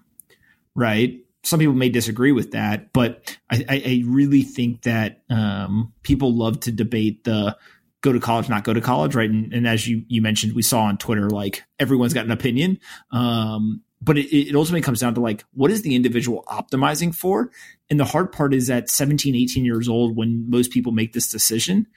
[0.76, 1.20] right?
[1.44, 6.60] Some people may disagree with that, but I, I really think that um, people love
[6.62, 7.58] to debate the
[8.02, 9.30] go to college, not go to college, right?
[9.30, 12.80] And, and, as you you mentioned, we saw on Twitter, like everyone's got an opinion.
[13.12, 17.52] Um, but it, it ultimately comes down to like, what is the individual optimizing for?
[17.90, 21.30] And the hard part is at 17, 18 years old, when most people make this
[21.30, 21.88] decision,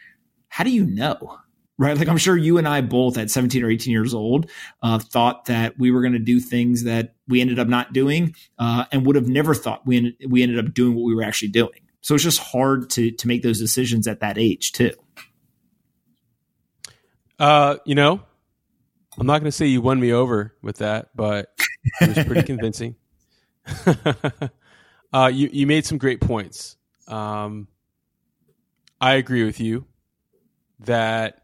[0.49, 1.39] how do you know?
[1.77, 1.99] Right.
[1.99, 4.49] Like I'm sure you and I both at 17 or 18 years old
[4.81, 8.37] uh, thought that we were going to do things that we ended up not doing
[8.61, 11.25] uh, and would have never thought we, ended, we ended up doing what we were
[11.25, 11.81] actually doing.
[12.01, 14.93] So it's just hard to, to make those decisions at that age too.
[17.39, 18.21] Uh, you know,
[19.19, 21.53] I'm not going to say you won me over with that, but
[22.01, 22.97] it was pretty convincing.
[25.13, 26.77] uh, you you made some great points.
[27.09, 27.69] Um,
[29.01, 29.87] I agree with you
[30.81, 31.43] that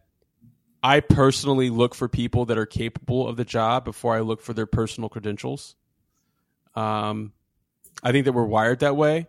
[0.83, 4.53] I personally look for people that are capable of the job before I look for
[4.53, 5.77] their personal credentials.
[6.75, 7.33] Um,
[8.03, 9.27] I think that we're wired that way.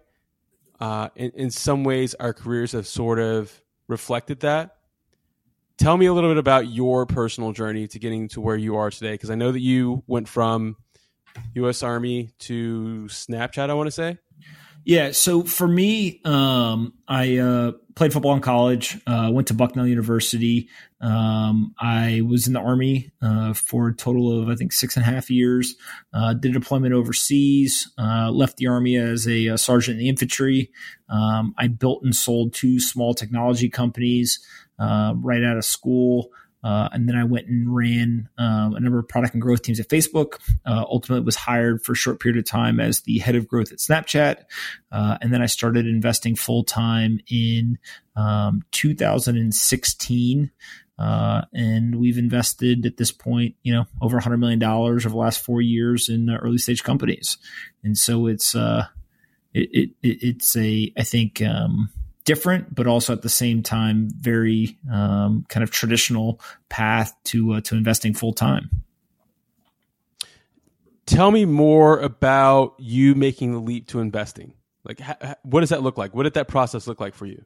[0.80, 4.78] Uh, in, in some ways, our careers have sort of reflected that
[5.82, 8.92] tell me a little bit about your personal journey to getting to where you are
[8.92, 10.76] today because i know that you went from
[11.56, 14.16] us army to snapchat i want to say.
[14.86, 19.88] Yeah so for me um, i uh, played football in college uh, went to bucknell
[19.88, 20.70] university.
[21.02, 25.04] Um, i was in the army uh, for a total of i think six and
[25.04, 25.76] a half years.
[26.14, 30.70] Uh, did deployment overseas uh, left the army as a, a sergeant in the infantry.
[31.10, 34.46] Um, i built and sold two small technology companies
[34.82, 36.32] uh, right out of school.
[36.64, 39.80] Uh, and then I went and ran um, a number of product and growth teams
[39.80, 40.36] at Facebook.
[40.66, 43.72] Uh, ultimately, was hired for a short period of time as the head of growth
[43.72, 44.44] at Snapchat.
[44.92, 47.80] Uh, and then I started investing full time in
[48.16, 50.52] um, 2016.
[51.00, 55.44] Uh, and we've invested at this point, you know, over $100 million over the last
[55.44, 57.40] four years in early stage companies.
[57.84, 58.86] And so it's, uh,
[59.52, 61.90] it, it, it's a, I think, um,
[62.24, 67.62] different, but also at the same time very um, kind of traditional path to uh,
[67.62, 68.84] to investing full time.
[71.06, 74.54] Tell me more about you making the leap to investing.
[74.84, 76.14] Like, ha- what does that look like?
[76.14, 77.44] What did that process look like for you?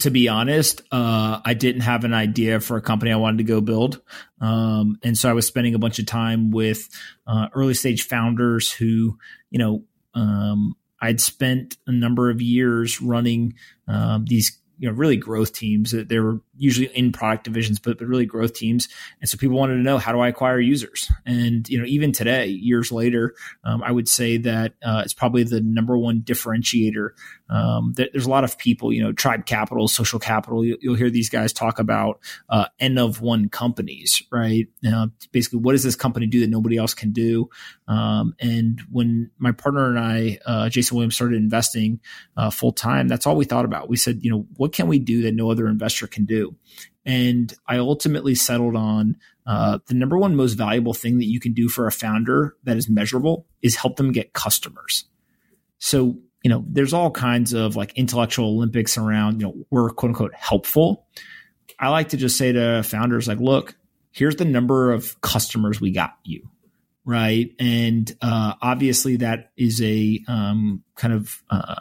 [0.00, 3.44] to be honest, uh, I didn't have an idea for a company I wanted to
[3.44, 4.00] go build.
[4.40, 6.88] Um, and so I was spending a bunch of time with
[7.26, 9.18] uh, early stage founders who,
[9.50, 9.84] you know,
[10.14, 13.54] um, I'd spent a number of years running
[13.86, 15.92] um, these you know really growth teams.
[15.92, 18.88] That they were usually in product divisions, but, but really growth teams.
[19.20, 21.10] And so people wanted to know how do I acquire users?
[21.24, 23.34] And you know, even today, years later,
[23.64, 27.10] um, I would say that uh, it's probably the number one differentiator.
[27.50, 30.64] Um, there's a lot of people, you know, tribe capital, social capital.
[30.64, 34.66] You, will hear these guys talk about uh, N of one companies, right?
[35.32, 37.48] basically, what does this company do that nobody else can do?
[37.86, 42.00] Um, and when my partner and I, uh, Jason Williams, started investing
[42.36, 43.88] uh, full time, that's all we thought about.
[43.88, 46.47] We said, you know, what can we do that no other investor can do?
[47.04, 51.54] And I ultimately settled on uh, the number one most valuable thing that you can
[51.54, 55.06] do for a founder that is measurable is help them get customers.
[55.78, 60.10] So, you know, there's all kinds of like intellectual Olympics around, you know, we're quote
[60.10, 61.06] unquote helpful.
[61.78, 63.74] I like to just say to founders, like, look,
[64.10, 66.48] here's the number of customers we got you
[67.08, 67.54] right?
[67.58, 71.76] And uh, obviously, that is a um, kind of uh,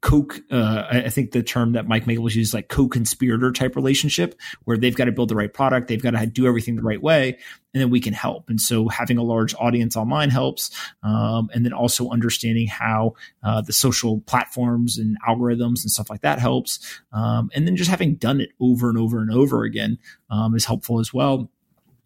[0.00, 0.28] co.
[0.52, 4.94] Uh, I think the term that Mike Maples uses, like co-conspirator type relationship, where they've
[4.94, 7.36] got to build the right product, they've got to do everything the right way,
[7.74, 8.48] and then we can help.
[8.48, 10.70] And so, having a large audience online helps,
[11.02, 16.20] um, and then also understanding how uh, the social platforms and algorithms and stuff like
[16.20, 16.78] that helps,
[17.12, 19.98] um, and then just having done it over and over and over again
[20.30, 21.50] um, is helpful as well.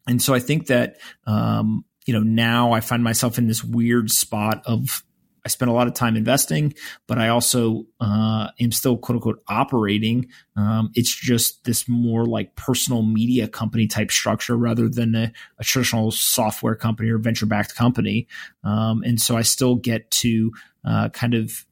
[0.07, 4.11] And so I think that um, you know, now I find myself in this weird
[4.11, 5.03] spot of
[5.45, 6.75] I spend a lot of time investing,
[7.07, 10.27] but I also uh, am still quote unquote operating.
[10.57, 15.65] Um, it's just this more like personal media company type structure rather than a, a
[15.65, 18.27] traditional software company or venture backed company.
[18.65, 20.53] Um, and so I still get to
[20.85, 21.65] uh, kind of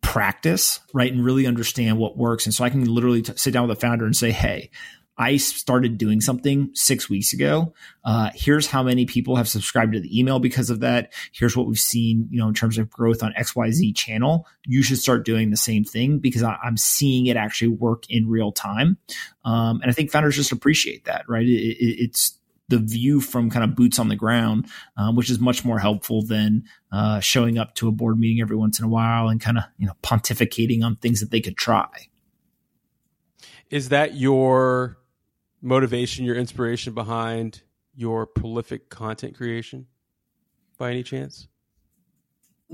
[0.00, 2.46] practice, right, and really understand what works.
[2.46, 4.70] And so I can literally t- sit down with a founder and say, hey,
[5.18, 7.74] I started doing something six weeks ago.
[8.04, 11.12] Uh, here's how many people have subscribed to the email because of that.
[11.32, 14.46] Here's what we've seen, you know, in terms of growth on XYZ channel.
[14.66, 18.28] You should start doing the same thing because I, am seeing it actually work in
[18.28, 18.96] real time.
[19.44, 21.46] Um, and I think founders just appreciate that, right?
[21.46, 22.38] It, it, it's
[22.68, 26.22] the view from kind of boots on the ground, um, which is much more helpful
[26.22, 29.58] than uh, showing up to a board meeting every once in a while and kind
[29.58, 32.08] of, you know, pontificating on things that they could try.
[33.68, 34.98] Is that your
[35.62, 37.62] motivation, your inspiration behind
[37.94, 39.86] your prolific content creation
[40.76, 41.48] by any chance?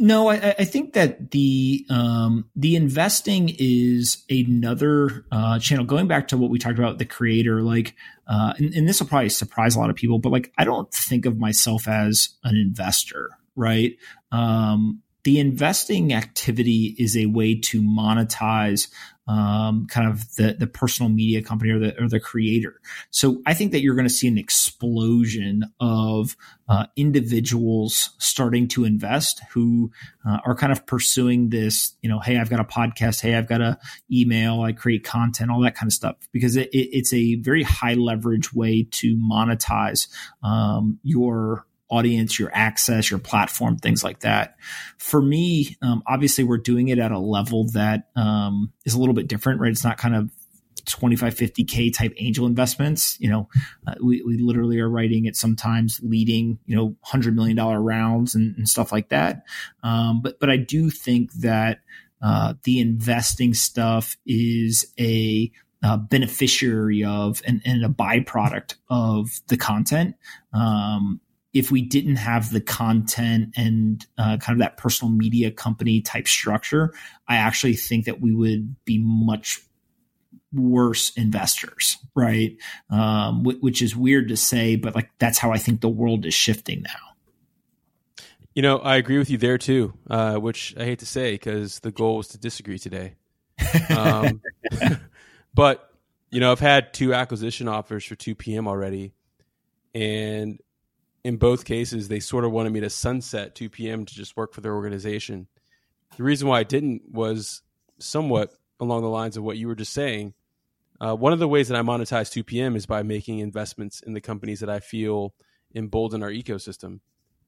[0.00, 5.84] No, I, I, think that the um, the investing is another uh, channel.
[5.84, 7.96] Going back to what we talked about, the creator, like,
[8.28, 10.88] uh, and, and this will probably surprise a lot of people, but like, I don't
[10.94, 13.96] think of myself as an investor, right?
[14.30, 18.88] Um, the investing activity is a way to monetize
[19.26, 22.80] um, kind of the the personal media company or the or the creator.
[23.10, 26.34] So I think that you're going to see an explosion of
[26.66, 29.92] uh, individuals starting to invest who
[30.26, 31.92] uh, are kind of pursuing this.
[32.00, 33.20] You know, hey, I've got a podcast.
[33.20, 33.78] Hey, I've got a
[34.10, 34.62] email.
[34.62, 37.94] I create content, all that kind of stuff because it, it, it's a very high
[37.94, 40.08] leverage way to monetize
[40.42, 44.56] um, your audience, your access, your platform, things like that.
[44.98, 49.14] For me, um, obviously, we're doing it at a level that um, is a little
[49.14, 49.70] bit different, right?
[49.70, 50.30] It's not kind of
[50.88, 53.18] 25, 50K type angel investments.
[53.20, 53.48] You know,
[53.86, 58.56] uh, we, we literally are writing it sometimes leading, you know, $100 million rounds and,
[58.56, 59.42] and stuff like that.
[59.82, 61.80] Um, but, but I do think that
[62.20, 65.50] uh, the investing stuff is a
[65.82, 70.16] uh, beneficiary of and, and, a byproduct of the content.
[70.52, 71.20] Um,
[71.58, 76.28] if we didn't have the content and uh, kind of that personal media company type
[76.28, 76.94] structure,
[77.26, 79.60] I actually think that we would be much
[80.52, 82.56] worse investors, right?
[82.90, 86.34] Um, which is weird to say, but like that's how I think the world is
[86.34, 88.24] shifting now.
[88.54, 91.80] You know, I agree with you there too, uh, which I hate to say because
[91.80, 93.14] the goal was to disagree today.
[93.90, 94.40] Um,
[95.54, 95.90] but
[96.30, 99.12] you know, I've had two acquisition offers for 2PM already,
[99.92, 100.60] and
[101.24, 104.60] in both cases, they sort of wanted me to sunset 2PM to just work for
[104.60, 105.48] their organization.
[106.16, 107.62] The reason why I didn't was
[107.98, 110.34] somewhat along the lines of what you were just saying.
[111.00, 114.20] Uh, one of the ways that I monetize 2PM is by making investments in the
[114.20, 115.34] companies that I feel
[115.74, 117.00] embolden our ecosystem.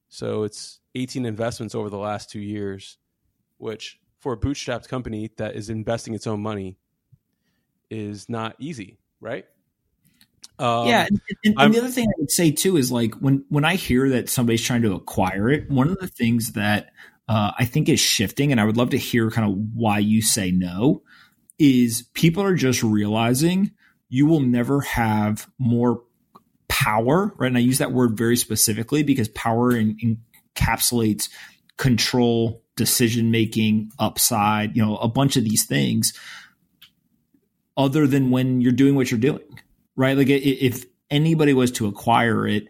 [0.08, 2.98] So it's 18 investments over the last two years,
[3.58, 6.76] which for a bootstrapped company that is investing its own money
[7.90, 9.46] is not easy, right?
[10.60, 13.44] Um, yeah, and, and, and the other thing I would say too is like when
[13.48, 16.90] when I hear that somebody's trying to acquire it, one of the things that
[17.28, 20.20] uh, I think is shifting, and I would love to hear kind of why you
[20.20, 21.02] say no,
[21.58, 23.72] is people are just realizing
[24.10, 26.02] you will never have more
[26.68, 27.46] power, right?
[27.46, 30.18] And I use that word very specifically because power in,
[30.56, 31.30] encapsulates
[31.78, 36.12] control, decision making, upside, you know, a bunch of these things
[37.76, 39.60] other than when you're doing what you're doing,
[39.96, 40.16] right?
[40.16, 42.68] Like if anybody was to acquire it,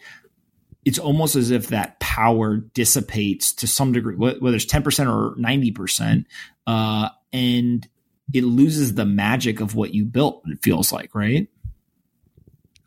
[0.84, 6.24] it's almost as if that power dissipates to some degree, whether it's 10% or 90%,
[6.66, 7.88] uh, and
[8.32, 11.48] it loses the magic of what you built, it feels like, right?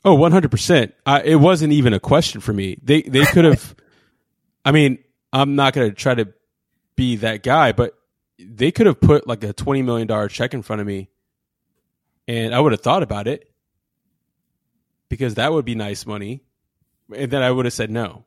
[0.06, 0.92] Oh, 100%.
[1.06, 2.78] I, it wasn't even a question for me.
[2.82, 3.76] They, they could have,
[4.66, 4.98] I mean,
[5.32, 6.34] I'm not going to try to
[6.96, 7.94] be that guy, but
[8.40, 11.10] they could have put like a $20 million check in front of me
[12.28, 13.50] and I would have thought about it
[15.14, 16.42] because that would be nice money.
[17.16, 18.26] And then I would have said no.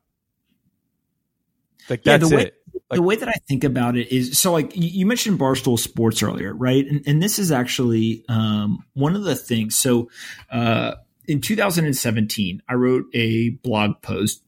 [1.91, 2.55] Like that's yeah, the way, it.
[2.89, 6.22] Like, the way that I think about it is so like you mentioned Barstool Sports
[6.22, 6.87] earlier, right?
[6.87, 9.74] And, and this is actually um, one of the things.
[9.76, 10.11] So
[10.51, 10.95] uh,
[11.26, 14.43] in 2017, I wrote a blog post.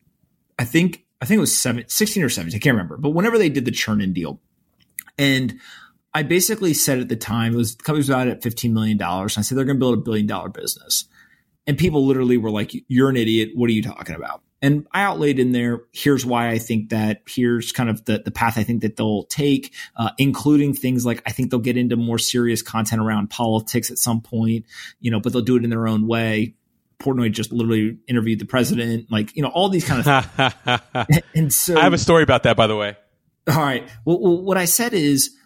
[0.59, 2.97] I think I think it was seven, 16 or 17, I can't remember.
[2.97, 4.41] But whenever they did the Chernin deal,
[5.19, 5.59] and
[6.15, 9.01] I basically said at the time it was the company was valued at $15 million.
[9.03, 11.05] And I said they're going to build a billion dollar business.
[11.69, 13.51] And people literally were like, You're an idiot.
[13.55, 14.43] What are you talking about?
[14.61, 18.33] And I outlaid in there, here's why I think that, here's kind of the, the
[18.33, 21.95] path I think that they'll take, uh, including things like I think they'll get into
[21.95, 24.65] more serious content around politics at some point,
[24.99, 26.55] you know, but they'll do it in their own way.
[26.99, 30.25] Portnoy just literally interviewed the president, like, you know, all these kind of
[31.07, 31.23] things.
[31.37, 32.97] and so I have a story about that, by the way.
[33.47, 33.89] All right.
[34.05, 35.38] Well, well, what I said is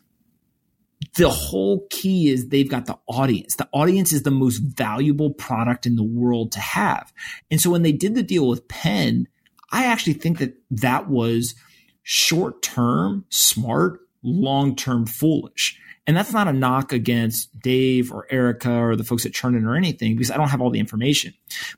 [1.16, 3.56] the whole key is they've got the audience.
[3.56, 7.12] The audience is the most valuable product in the world to have.
[7.50, 9.28] And so when they did the deal with Penn,
[9.70, 11.54] I actually think that that was
[12.02, 15.78] short term smart, long term foolish.
[16.06, 19.76] And that's not a knock against Dave or Erika or the folks at Chernin or
[19.76, 21.32] anything because I don't have all the information.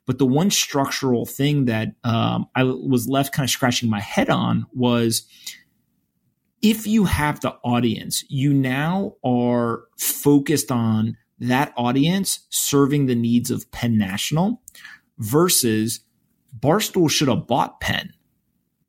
[0.07, 4.31] But the one structural thing that um, I was left kind of scratching my head
[4.31, 5.27] on was
[6.65, 13.51] if you have the audience, you now are focused on that audience serving the needs
[13.51, 14.63] of Penn National
[15.19, 15.99] versus
[16.59, 18.13] Barstool should have bought Penn.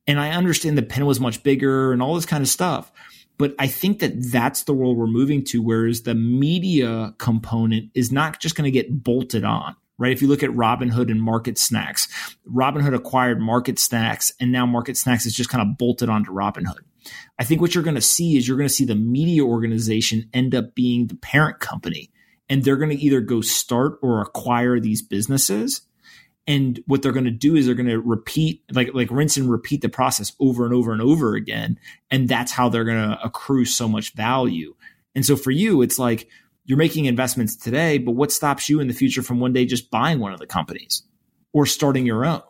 [0.06, 2.90] And I understand that Penn was much bigger and all this kind of stuff.
[3.36, 8.10] But I think that that's the world we're moving to, whereas the media component is
[8.10, 10.12] not just going to get bolted on right?
[10.12, 12.06] If you look at Robinhood and Market Snacks,
[12.46, 16.80] Robinhood acquired Market Snacks, and now Market Snacks is just kind of bolted onto Robinhood.
[17.38, 20.28] I think what you're going to see is you're going to see the media organization
[20.32, 22.10] end up being the parent company,
[22.48, 25.82] and they're going to either go start or acquire these businesses.
[26.46, 29.50] And what they're going to do is they're going to repeat, like like rinse and
[29.50, 31.78] repeat the process over and over and over again,
[32.10, 34.74] and that's how they're going to accrue so much value.
[35.14, 36.28] And so for you, it's like
[36.64, 39.90] you're making investments today, but what stops you in the future from one day just
[39.90, 41.02] buying one of the companies
[41.52, 42.42] or starting your own?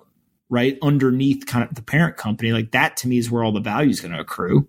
[0.48, 3.60] Right underneath kind of the parent company like that to me is where all the
[3.60, 4.68] value is going to accrue.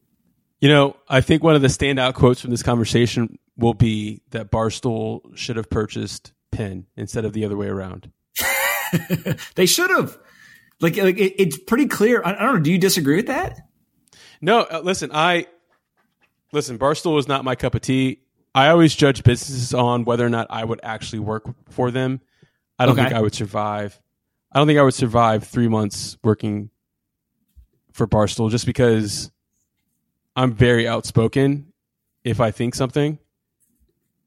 [0.60, 4.52] You know i think one of the standout quotes from this conversation will be that
[4.52, 8.12] barstool should have purchased Penn instead of the other way around.
[9.56, 10.18] They should have.
[10.80, 12.22] Like, like it, it's pretty clear.
[12.24, 13.60] I, I, don't know do you disagree with that?
[14.40, 15.48] No uh, listen i
[16.54, 18.22] listen barstool is not my cup of tea.
[18.56, 22.22] I always judge businesses on whether or not i would actually work for them.
[22.80, 23.10] I don't okay.
[23.10, 24.00] think i would survive
[24.52, 26.70] I don't think I would survive three months working
[27.92, 29.32] for Barstool just because
[30.36, 31.74] I'm very outspoken
[32.24, 33.20] if I think something,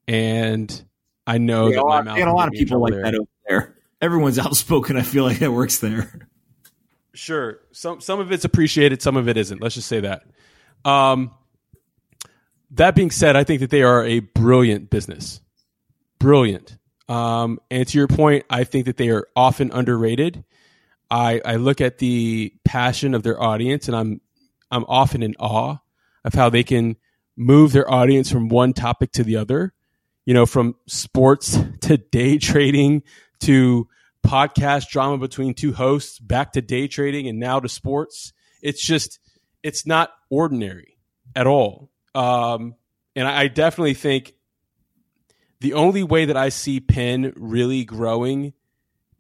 [0.08, 0.84] and
[1.26, 2.18] I know that my mouth.
[2.18, 3.02] And a lot of people like there.
[3.02, 3.76] that over there.
[4.00, 4.96] Everyone's outspoken.
[4.96, 6.28] I feel like that works there.
[7.14, 9.60] Sure, some some of it's appreciated, some of it isn't.
[9.60, 10.24] Let's just say that.
[10.84, 11.32] Um,
[12.72, 15.40] that being said, I think that they are a brilliant business.
[16.18, 16.76] Brilliant.
[17.11, 20.44] Um, and to your point, I think that they are often underrated.
[21.11, 24.20] I, I look at the passion of their audience, and I'm
[24.70, 25.78] I'm often in awe
[26.24, 26.96] of how they can
[27.36, 29.74] move their audience from one topic to the other.
[30.24, 33.02] You know, from sports to day trading
[33.40, 33.88] to
[34.24, 38.32] podcast drama between two hosts, back to day trading, and now to sports.
[38.62, 39.18] It's just
[39.64, 40.96] it's not ordinary
[41.34, 41.90] at all.
[42.14, 42.76] Um,
[43.16, 44.34] and I, I definitely think
[45.61, 48.54] the only way that I see Penn really growing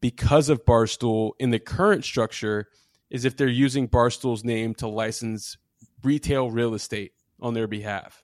[0.00, 2.68] because of Barstool in the current structure
[3.10, 5.58] is if they're using Barstool's name to license
[6.02, 8.22] retail real estate on their behalf.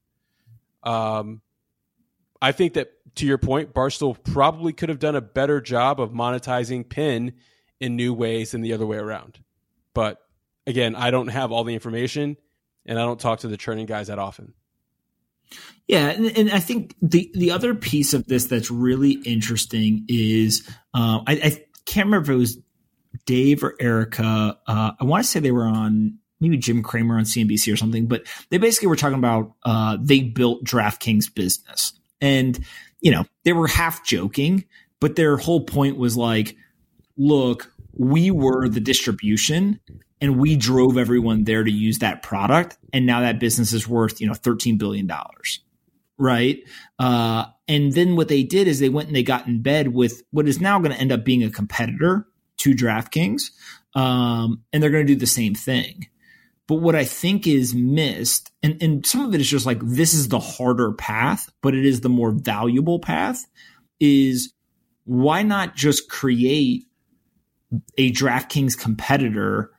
[0.83, 1.43] Um,
[2.41, 6.13] I think that to your point, Barstool probably could have done a better job of
[6.13, 7.35] monetizing Penn
[7.81, 9.41] in new ways than the other way around.
[9.95, 10.19] But
[10.67, 12.37] again, I don't have all the information
[12.87, 14.55] and I don't talk to the Chernin guys that often.
[15.87, 20.69] Yeah, and, and, I think the the other piece of this that's really interesting is
[20.95, 22.59] um, I, I, can't remember if it was
[23.25, 24.59] Dave or Erika.
[24.67, 28.07] Uh, I want to say they were on maybe Jim Cramer on CNBC or something,
[28.07, 31.93] but they basically were talking about uh, they built DraftKings business.
[32.21, 32.59] And,
[33.01, 34.65] you know, they were half joking,
[35.01, 36.57] but their whole point was like,
[37.17, 39.81] look, we were the distribution
[40.21, 42.79] and we drove everyone there to use that product.
[42.93, 45.11] And now that business is worth, you know, $13 billion.
[46.19, 46.61] Right.
[46.99, 50.23] Uh, and then what they did is they went and they got in bed with
[50.31, 52.27] what is now going to end up being a competitor
[52.59, 53.51] to DraftKings.
[53.95, 56.09] Um, and they're going to do the same thing.
[56.69, 60.15] But what I think is missed, and, and some of it is just like this
[60.15, 63.45] is the harder path, but it is the more valuable path,
[64.01, 64.53] is
[65.05, 66.87] why not just create
[67.97, 69.71] a DraftKings competitor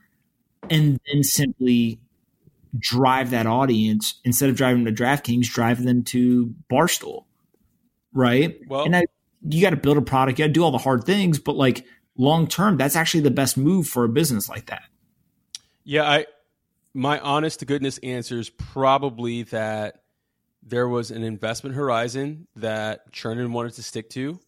[0.72, 2.00] and then simply
[2.78, 7.26] drive that audience instead of driving them to DraftKings, drive them to Barstool,
[8.14, 8.60] right?
[8.68, 9.06] Well, and I,
[9.48, 11.56] you got to build a product, you got to do all the hard things, but
[11.56, 11.86] like
[12.18, 14.84] long term, that's actually the best move for a business like that.
[15.84, 16.26] Yeah, I
[16.94, 20.02] my honest to goodness answer is probably that
[20.64, 24.40] there was an investment horizon that Chernin wanted to stick to.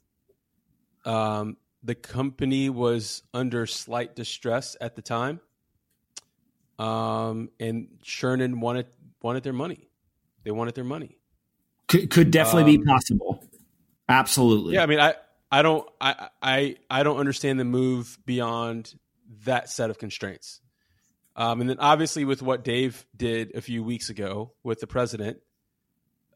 [1.06, 5.40] Um, the company was under slight distress at the time,
[6.80, 8.88] um, and Chernin wanted
[9.22, 9.90] wanted their money.
[10.44, 11.20] They wanted their money.
[11.88, 13.44] Could, could definitely um, be possible.
[14.08, 14.76] Absolutely.
[14.76, 15.16] Yeah, I mean, I
[15.52, 18.94] I don't I I I don't understand the move beyond
[19.46, 20.62] that set of constraints.
[21.36, 25.38] Um, and then obviously with what Dave did a few weeks ago with the president,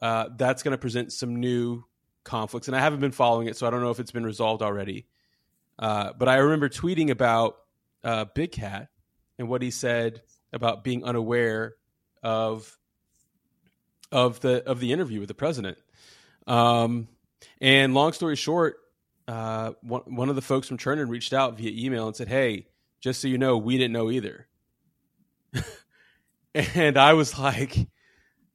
[0.02, 1.84] uh, that's going to present some new
[2.24, 2.68] conflicts.
[2.68, 5.08] And I haven't been following it, so I don't know if it's been resolved already.
[5.78, 7.58] Uh, but I remember tweeting about
[8.04, 8.89] uh, Big Cat
[9.38, 10.22] and what he said
[10.54, 11.76] about being unaware
[12.22, 12.78] of
[14.12, 15.78] of the of the interview with the president.
[16.47, 17.08] Um,
[17.60, 18.78] and long story short,
[19.28, 22.68] uh, one, one of the folks from Chernin reached out via email and said, "Hey,
[23.01, 24.47] just so you know, we didn't know either."
[26.56, 27.88] and I was like,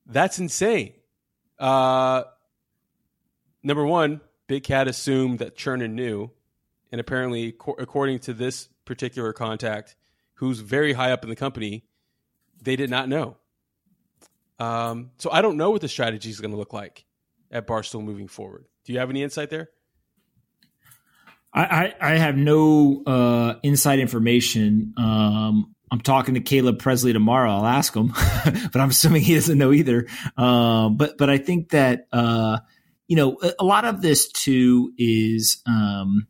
[0.06, 0.94] that's insane.
[1.58, 2.22] Uh,
[3.62, 6.30] number one, Big Cat assumed that Chernin knew.
[6.90, 9.94] And apparently, co- according to this particular contact,
[10.34, 11.84] who's very high up in the company,
[12.62, 13.36] they did not know.
[14.58, 17.04] Um, so I don't know what the strategy is going to look like
[17.50, 18.66] at Barstool moving forward.
[18.84, 19.70] Do you have any insight there?
[21.52, 24.94] I, I, I have no uh, inside information.
[24.96, 27.50] Um, I'm talking to Caleb Pressley tomorrow.
[27.50, 28.08] I'll ask him,
[28.44, 30.06] but I'm assuming he doesn't know either.
[30.36, 32.58] Um, but but I think that uh,
[33.06, 36.26] you know a, a, lot of this too is um,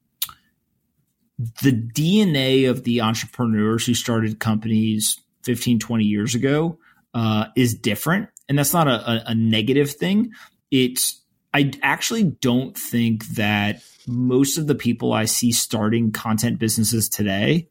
[1.62, 6.78] the DNA of the entrepreneurs who started companies 15, 20 years ago
[7.14, 10.32] uh, is different, and that's not a, a, a negative thing.
[10.70, 11.22] It's
[11.52, 17.68] I actually don't think that most of the people I see starting content businesses today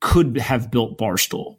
[0.00, 1.56] could have built Barstool.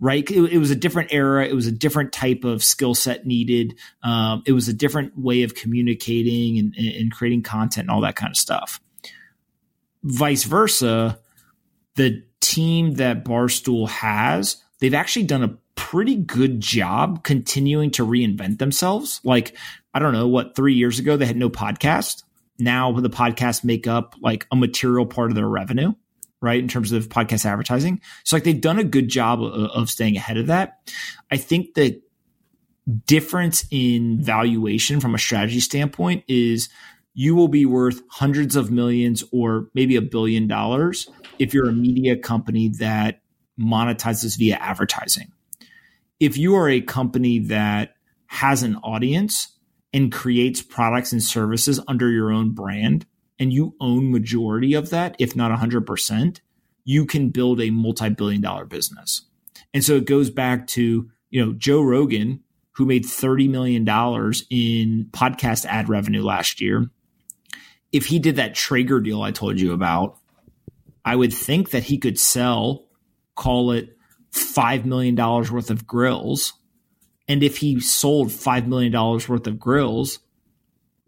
[0.00, 1.46] Right, it, it, was a different era.
[1.46, 3.78] It was a different type of skill set needed.
[4.02, 8.16] Um, it was a different way of communicating and, and creating content and all that
[8.16, 8.80] kind of stuff.
[10.02, 11.20] Vice versa,
[11.94, 18.58] the team that Barstool has, they've actually done a pretty good job continuing to reinvent
[18.58, 19.20] themselves.
[19.24, 19.56] Like,
[19.94, 22.24] I don't know what, three years ago, they had no podcast.
[22.58, 25.94] Now the podcasts make up like a material part of their revenue
[26.42, 26.58] right?
[26.58, 28.00] In terms of podcast advertising.
[28.24, 30.90] So like they've done a good job of, of staying ahead of that.
[31.30, 32.02] I think the
[33.06, 36.68] difference in valuation from a strategy standpoint is
[37.14, 41.08] you will be worth hundreds of millions or maybe a billion dollars
[41.38, 43.20] if you're a media company that
[43.60, 45.30] monetizes via advertising.
[46.20, 47.94] If you are a company that
[48.26, 49.48] has an audience
[49.92, 53.04] and creates products and services under your own brand,
[53.38, 56.40] and you own majority of that, if not 100%,
[56.84, 59.22] you can build a multi-billion dollar business.
[59.74, 62.40] And so it goes back to, you know, Joe Rogan,
[62.72, 63.82] who made $30 million
[64.50, 66.88] in podcast ad revenue last year.
[67.92, 70.18] If he did that Traeger deal I told you about,
[71.04, 72.86] I would think that he could sell,
[73.34, 73.96] call it
[74.32, 76.54] $5 million worth of grills.
[77.28, 80.20] And if he sold $5 million worth of grills,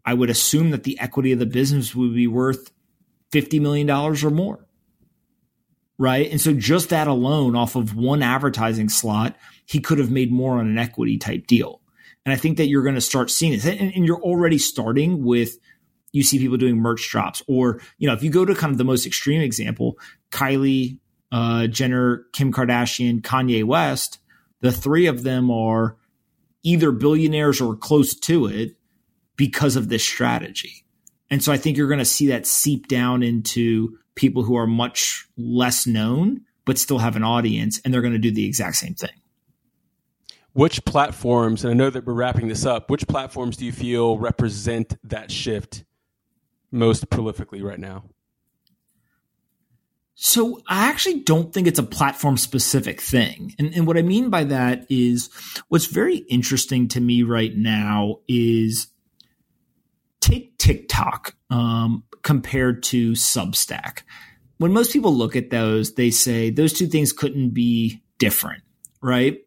[0.05, 2.71] I would assume that the equity of the business would be worth
[3.33, 4.67] $50 million or more.
[5.97, 6.29] Right.
[6.31, 10.59] And so just that alone off of one advertising slot, he could have made more
[10.59, 11.81] on an equity type deal.
[12.27, 13.65] And I think that you're going to start seeing this.
[13.65, 15.57] And, you're already starting with,
[16.15, 17.43] you see people doing merch drops.
[17.49, 19.99] Or, you know, if you go to kind of the most extreme example,
[20.31, 21.01] Kylie
[21.33, 24.21] uh, Jenner, Kim Kardashian, Kanye West,
[24.61, 25.97] the three of them are
[26.63, 28.77] either billionaires or close to it
[29.37, 30.87] because of this strategy.
[31.31, 34.69] And so I think you're going to see that seep down into people who are
[34.69, 38.77] much less known, but still have an audience, and they're going to do the exact
[38.77, 39.11] same thing.
[40.55, 44.17] which platforms, and I know that we're wrapping this up, which platforms do you feel
[44.19, 45.85] represent that shift
[46.75, 48.05] most prolifically right now?
[50.17, 53.55] So I actually don't think it's a platform specific thing.
[53.59, 55.29] And, and what I mean by that is
[55.69, 58.87] what's very interesting to me right now is
[60.21, 64.03] take TikTok um, compared to Substack.
[64.59, 68.63] When most people look at those, they say those two things couldn't be different,
[69.03, 69.39] right?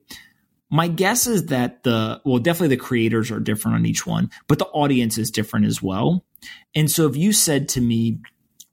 [0.69, 4.59] My guess is that the, well, definitely the creators are different on each one, but
[4.59, 6.25] the audience is different as well.
[6.75, 8.19] And so if you said to me,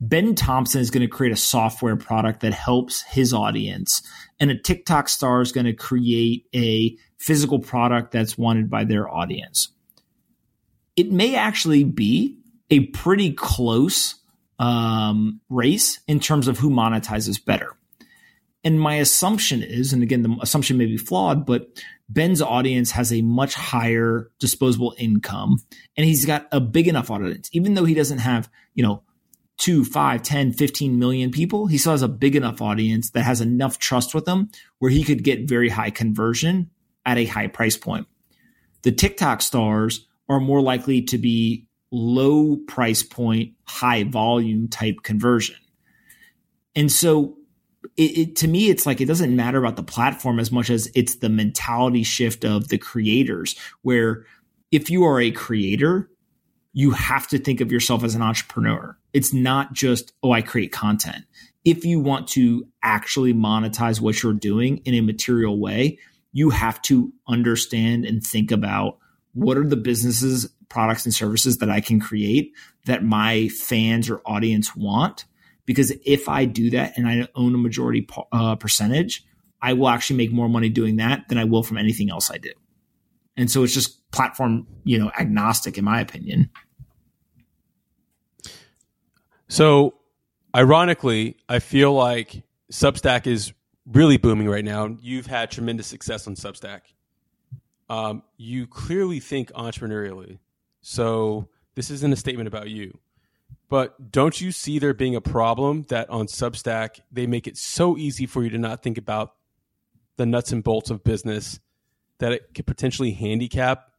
[0.00, 4.02] Ben Thompson is going to create a software product that helps his audience,
[4.38, 9.08] and a TikTok star is going to create a physical product that's wanted by their
[9.08, 9.70] audience.
[10.96, 12.38] It may actually be
[12.70, 14.16] a pretty close
[14.58, 17.76] um, race in terms of who monetizes better.
[18.64, 21.68] And my assumption is, and again, the assumption may be flawed, but
[22.08, 25.58] Ben's audience has a much higher disposable income
[25.96, 27.50] and he's got a big enough audience.
[27.52, 29.02] Even though he doesn't have, you know,
[29.58, 33.40] two, five, 10, 15 million people, he still has a big enough audience that has
[33.40, 36.70] enough trust with him where he could get very high conversion
[37.06, 38.06] at a high price point.
[38.82, 45.56] The TikTok stars are more likely to be low price point, high volume type conversion.
[46.74, 47.36] And so
[47.96, 50.90] it, it, to me, it's like it doesn't matter about the platform as much as
[50.94, 53.56] it's the mentality shift of the creators.
[53.82, 54.26] Where
[54.70, 56.10] if you are a creator,
[56.72, 58.98] you have to think of yourself as an entrepreneur.
[59.12, 61.24] It's not just, oh, I create content.
[61.64, 65.98] If you want to actually monetize what you're doing in a material way,
[66.32, 68.98] you have to understand and think about
[69.34, 72.52] what are the businesses, products, and services that I can create
[72.86, 75.24] that my fans or audience want
[75.66, 79.24] because if I do that and I own a majority uh, percentage,
[79.62, 82.38] I will actually make more money doing that than I will from anything else I
[82.38, 82.52] do.
[83.36, 86.50] And so it's just platform, you know, agnostic in my opinion.
[89.48, 89.94] So,
[90.54, 92.42] ironically, I feel like
[92.72, 93.52] Substack is
[93.86, 94.96] really booming right now.
[95.00, 96.80] You've had tremendous success on Substack.
[97.88, 100.38] Um, you clearly think entrepreneurially.
[100.80, 102.98] So, this isn't a statement about you.
[103.74, 107.96] But don't you see there being a problem that on Substack they make it so
[107.96, 109.34] easy for you to not think about
[110.16, 111.58] the nuts and bolts of business
[112.20, 113.90] that it could potentially handicap,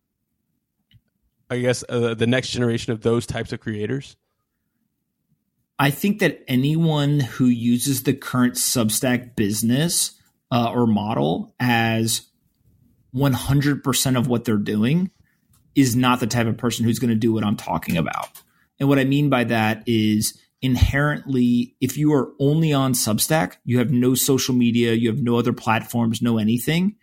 [1.49, 4.15] I guess, uh, the next generation of those types of creators?
[5.78, 10.13] I think that anyone who uses the current Substack business
[10.51, 12.21] uh, or model as
[13.13, 15.11] 100% of what they're doing
[15.76, 18.41] is not the type of person who's going to do what I'm talking about.
[18.80, 23.78] And what I mean by that is inherently, if you are only on Substack, you
[23.80, 26.95] have no social media, you have no other platforms, no anything,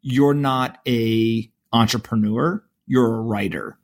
[0.00, 3.78] you're not a entrepreneur, you're a writer.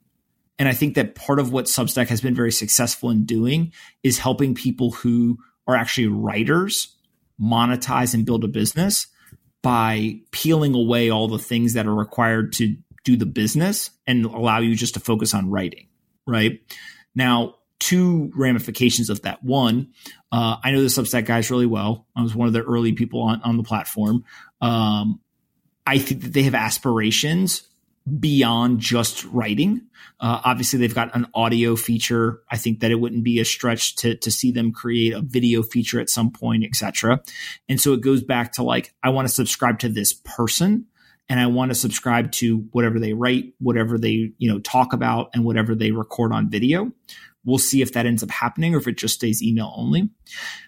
[0.57, 3.73] And I think that part of what Substack has been very successful in doing
[4.03, 6.95] is helping people who are actually writers
[7.41, 9.07] monetize and build a business
[9.61, 14.59] by peeling away all the things that are required to do the business and allow
[14.59, 15.87] you just to focus on writing,
[16.25, 16.59] right?
[17.15, 19.43] Now, two ramifications of that.
[19.43, 19.93] One,
[20.31, 22.07] uh, I know the Substack guys really well.
[22.15, 24.25] I was one of the early people on, on the platform.
[24.61, 25.19] Um,
[25.85, 27.63] I think that they have aspirations
[28.19, 29.81] beyond just writing.
[30.19, 32.41] Uh, obviously, they've got an audio feature.
[32.49, 35.61] I think that it wouldn't be a stretch to to see them create a video
[35.61, 37.21] feature at some point, etc.
[37.67, 40.85] And so it goes back to like I want to subscribe to this person
[41.27, 45.29] and I want to subscribe to whatever they write, whatever they, you know, talk about
[45.33, 46.91] and whatever they record on video.
[47.43, 50.09] We'll see if that ends up happening or if it just stays email only.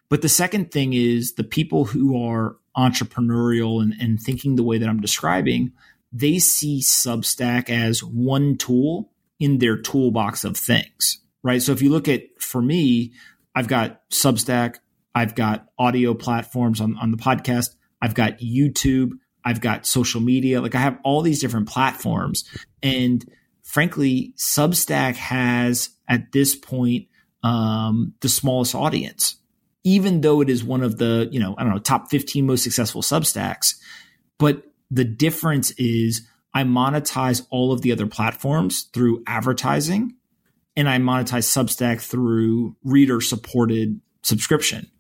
[0.09, 4.77] But the second thing is the people who are entrepreneurial and, and thinking the way
[4.77, 5.73] that I'm describing,
[6.11, 11.61] they see Substack as one tool in their toolbox of things, right?
[11.61, 13.13] So if you look at, for me,
[13.55, 14.77] I've got Substack,
[15.13, 19.13] I've got audio platforms on, on the podcast, I've got YouTube,
[19.47, 20.59] I've got social media.
[20.59, 22.43] Like I have all these different platforms.
[22.83, 23.23] And
[23.63, 27.07] frankly, Substack has at this point
[27.43, 29.37] um, the smallest audience,
[29.85, 32.61] even though it is one of the, you know, I don't know, top 15 most
[32.61, 33.75] successful Substacks.
[34.37, 40.15] But the difference is I monetize all of the other platforms through advertising
[40.75, 44.91] and I monetize Substack through reader supported subscription.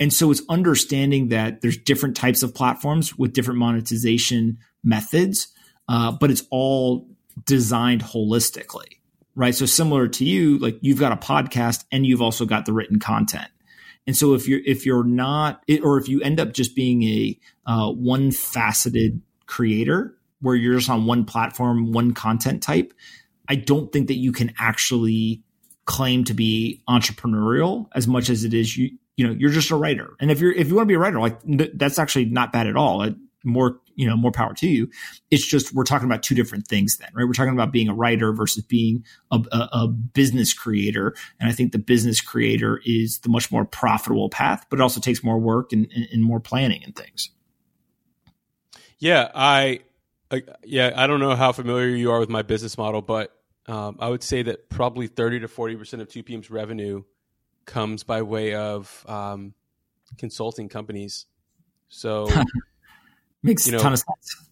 [0.00, 5.48] And so it's understanding that there's different types of platforms with different monetization methods,
[5.88, 7.06] uh, but it's all
[7.44, 8.98] designed holistically,
[9.34, 9.54] right?
[9.54, 12.98] So similar to you, like you've got a podcast and you've also got the written
[12.98, 13.48] content.
[14.06, 17.38] And so if you're if you're not or if you end up just being a
[17.66, 22.94] uh, one faceted creator where you're just on one platform, one content type,
[23.48, 25.42] I don't think that you can actually
[25.84, 29.76] claim to be entrepreneurial as much as it is you you know you're just a
[29.76, 30.14] writer.
[30.20, 31.38] And if you're if you want to be a writer like
[31.74, 33.02] that's actually not bad at all.
[33.02, 34.88] It, more you know more power to you.
[35.30, 37.26] It's just we're talking about two different things then right?
[37.26, 41.14] We're talking about being a writer versus being a, a, a business creator.
[41.38, 45.00] And i think the business creator is the much more profitable path but it also
[45.00, 47.30] takes more work and, and, and more planning and things.
[48.98, 49.80] Yeah i
[50.62, 53.34] yeah i don't know how familiar you are with my business model but
[53.66, 57.04] um, I would say that probably 30 to 40% of 2PM's revenue
[57.70, 59.54] comes by way of um,
[60.18, 61.26] consulting companies.
[61.88, 62.28] So
[63.42, 64.48] makes you know, a ton of sense.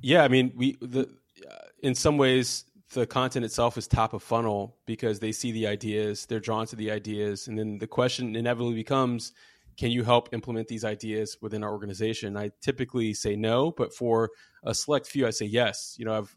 [0.00, 1.02] Yeah, I mean, we the
[1.48, 5.66] uh, in some ways the content itself is top of funnel because they see the
[5.66, 9.32] ideas, they're drawn to the ideas, and then the question inevitably becomes,
[9.76, 12.36] can you help implement these ideas within our organization?
[12.36, 14.30] I typically say no, but for
[14.62, 15.96] a select few, I say yes.
[15.98, 16.36] You know, I've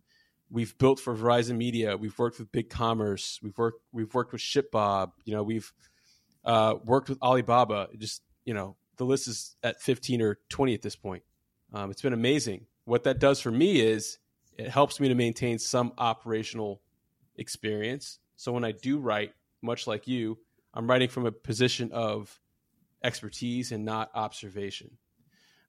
[0.52, 1.96] we've built for Verizon Media.
[1.96, 3.40] We've worked with Big Commerce.
[3.42, 5.12] We've worked we've worked with ShipBob.
[5.24, 5.72] You know, we've
[6.46, 7.90] uh, worked with Alibaba.
[7.98, 11.24] Just you know, the list is at fifteen or twenty at this point.
[11.74, 12.66] Um, it's been amazing.
[12.86, 14.18] What that does for me is
[14.58, 16.82] it helps me to maintain some operational
[17.36, 18.20] experience.
[18.36, 20.38] So when I do write, much like you,
[20.74, 22.40] I'm writing from a position of
[23.04, 24.92] expertise and not observation.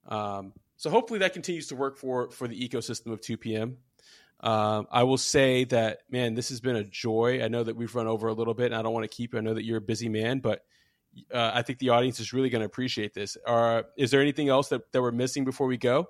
[0.07, 3.75] Um, so hopefully that continues to work for for the ecosystem of 2PM.
[4.41, 7.43] Um, I will say that, man, this has been a joy.
[7.43, 9.33] I know that we've run over a little bit, and I don't want to keep
[9.33, 9.39] you.
[9.39, 10.63] I know that you're a busy man, but
[11.33, 13.37] uh, I think the audience is really going to appreciate this.
[13.45, 16.09] Uh, is there anything else that, that we're missing before we go?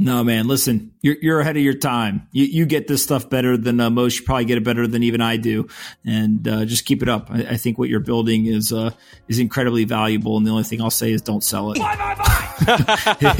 [0.00, 0.46] No, man.
[0.46, 2.28] Listen, you're you're ahead of your time.
[2.30, 4.20] You you get this stuff better than uh, most.
[4.20, 5.66] You probably get it better than even I do,
[6.06, 7.28] and uh, just keep it up.
[7.32, 8.92] I, I, think what you're building is uh,
[9.26, 10.36] is incredibly valuable.
[10.36, 11.80] And the only thing I'll say is don't sell it.
[11.80, 13.34] Bye, bye, bye.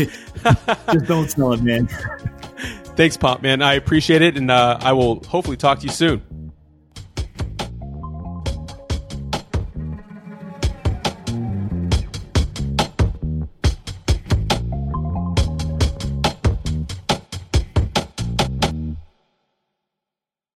[0.92, 1.88] just don't sell it, man.
[2.99, 3.62] Thanks, Pomp, man.
[3.62, 6.20] I appreciate it, and uh, I will hopefully talk to you soon.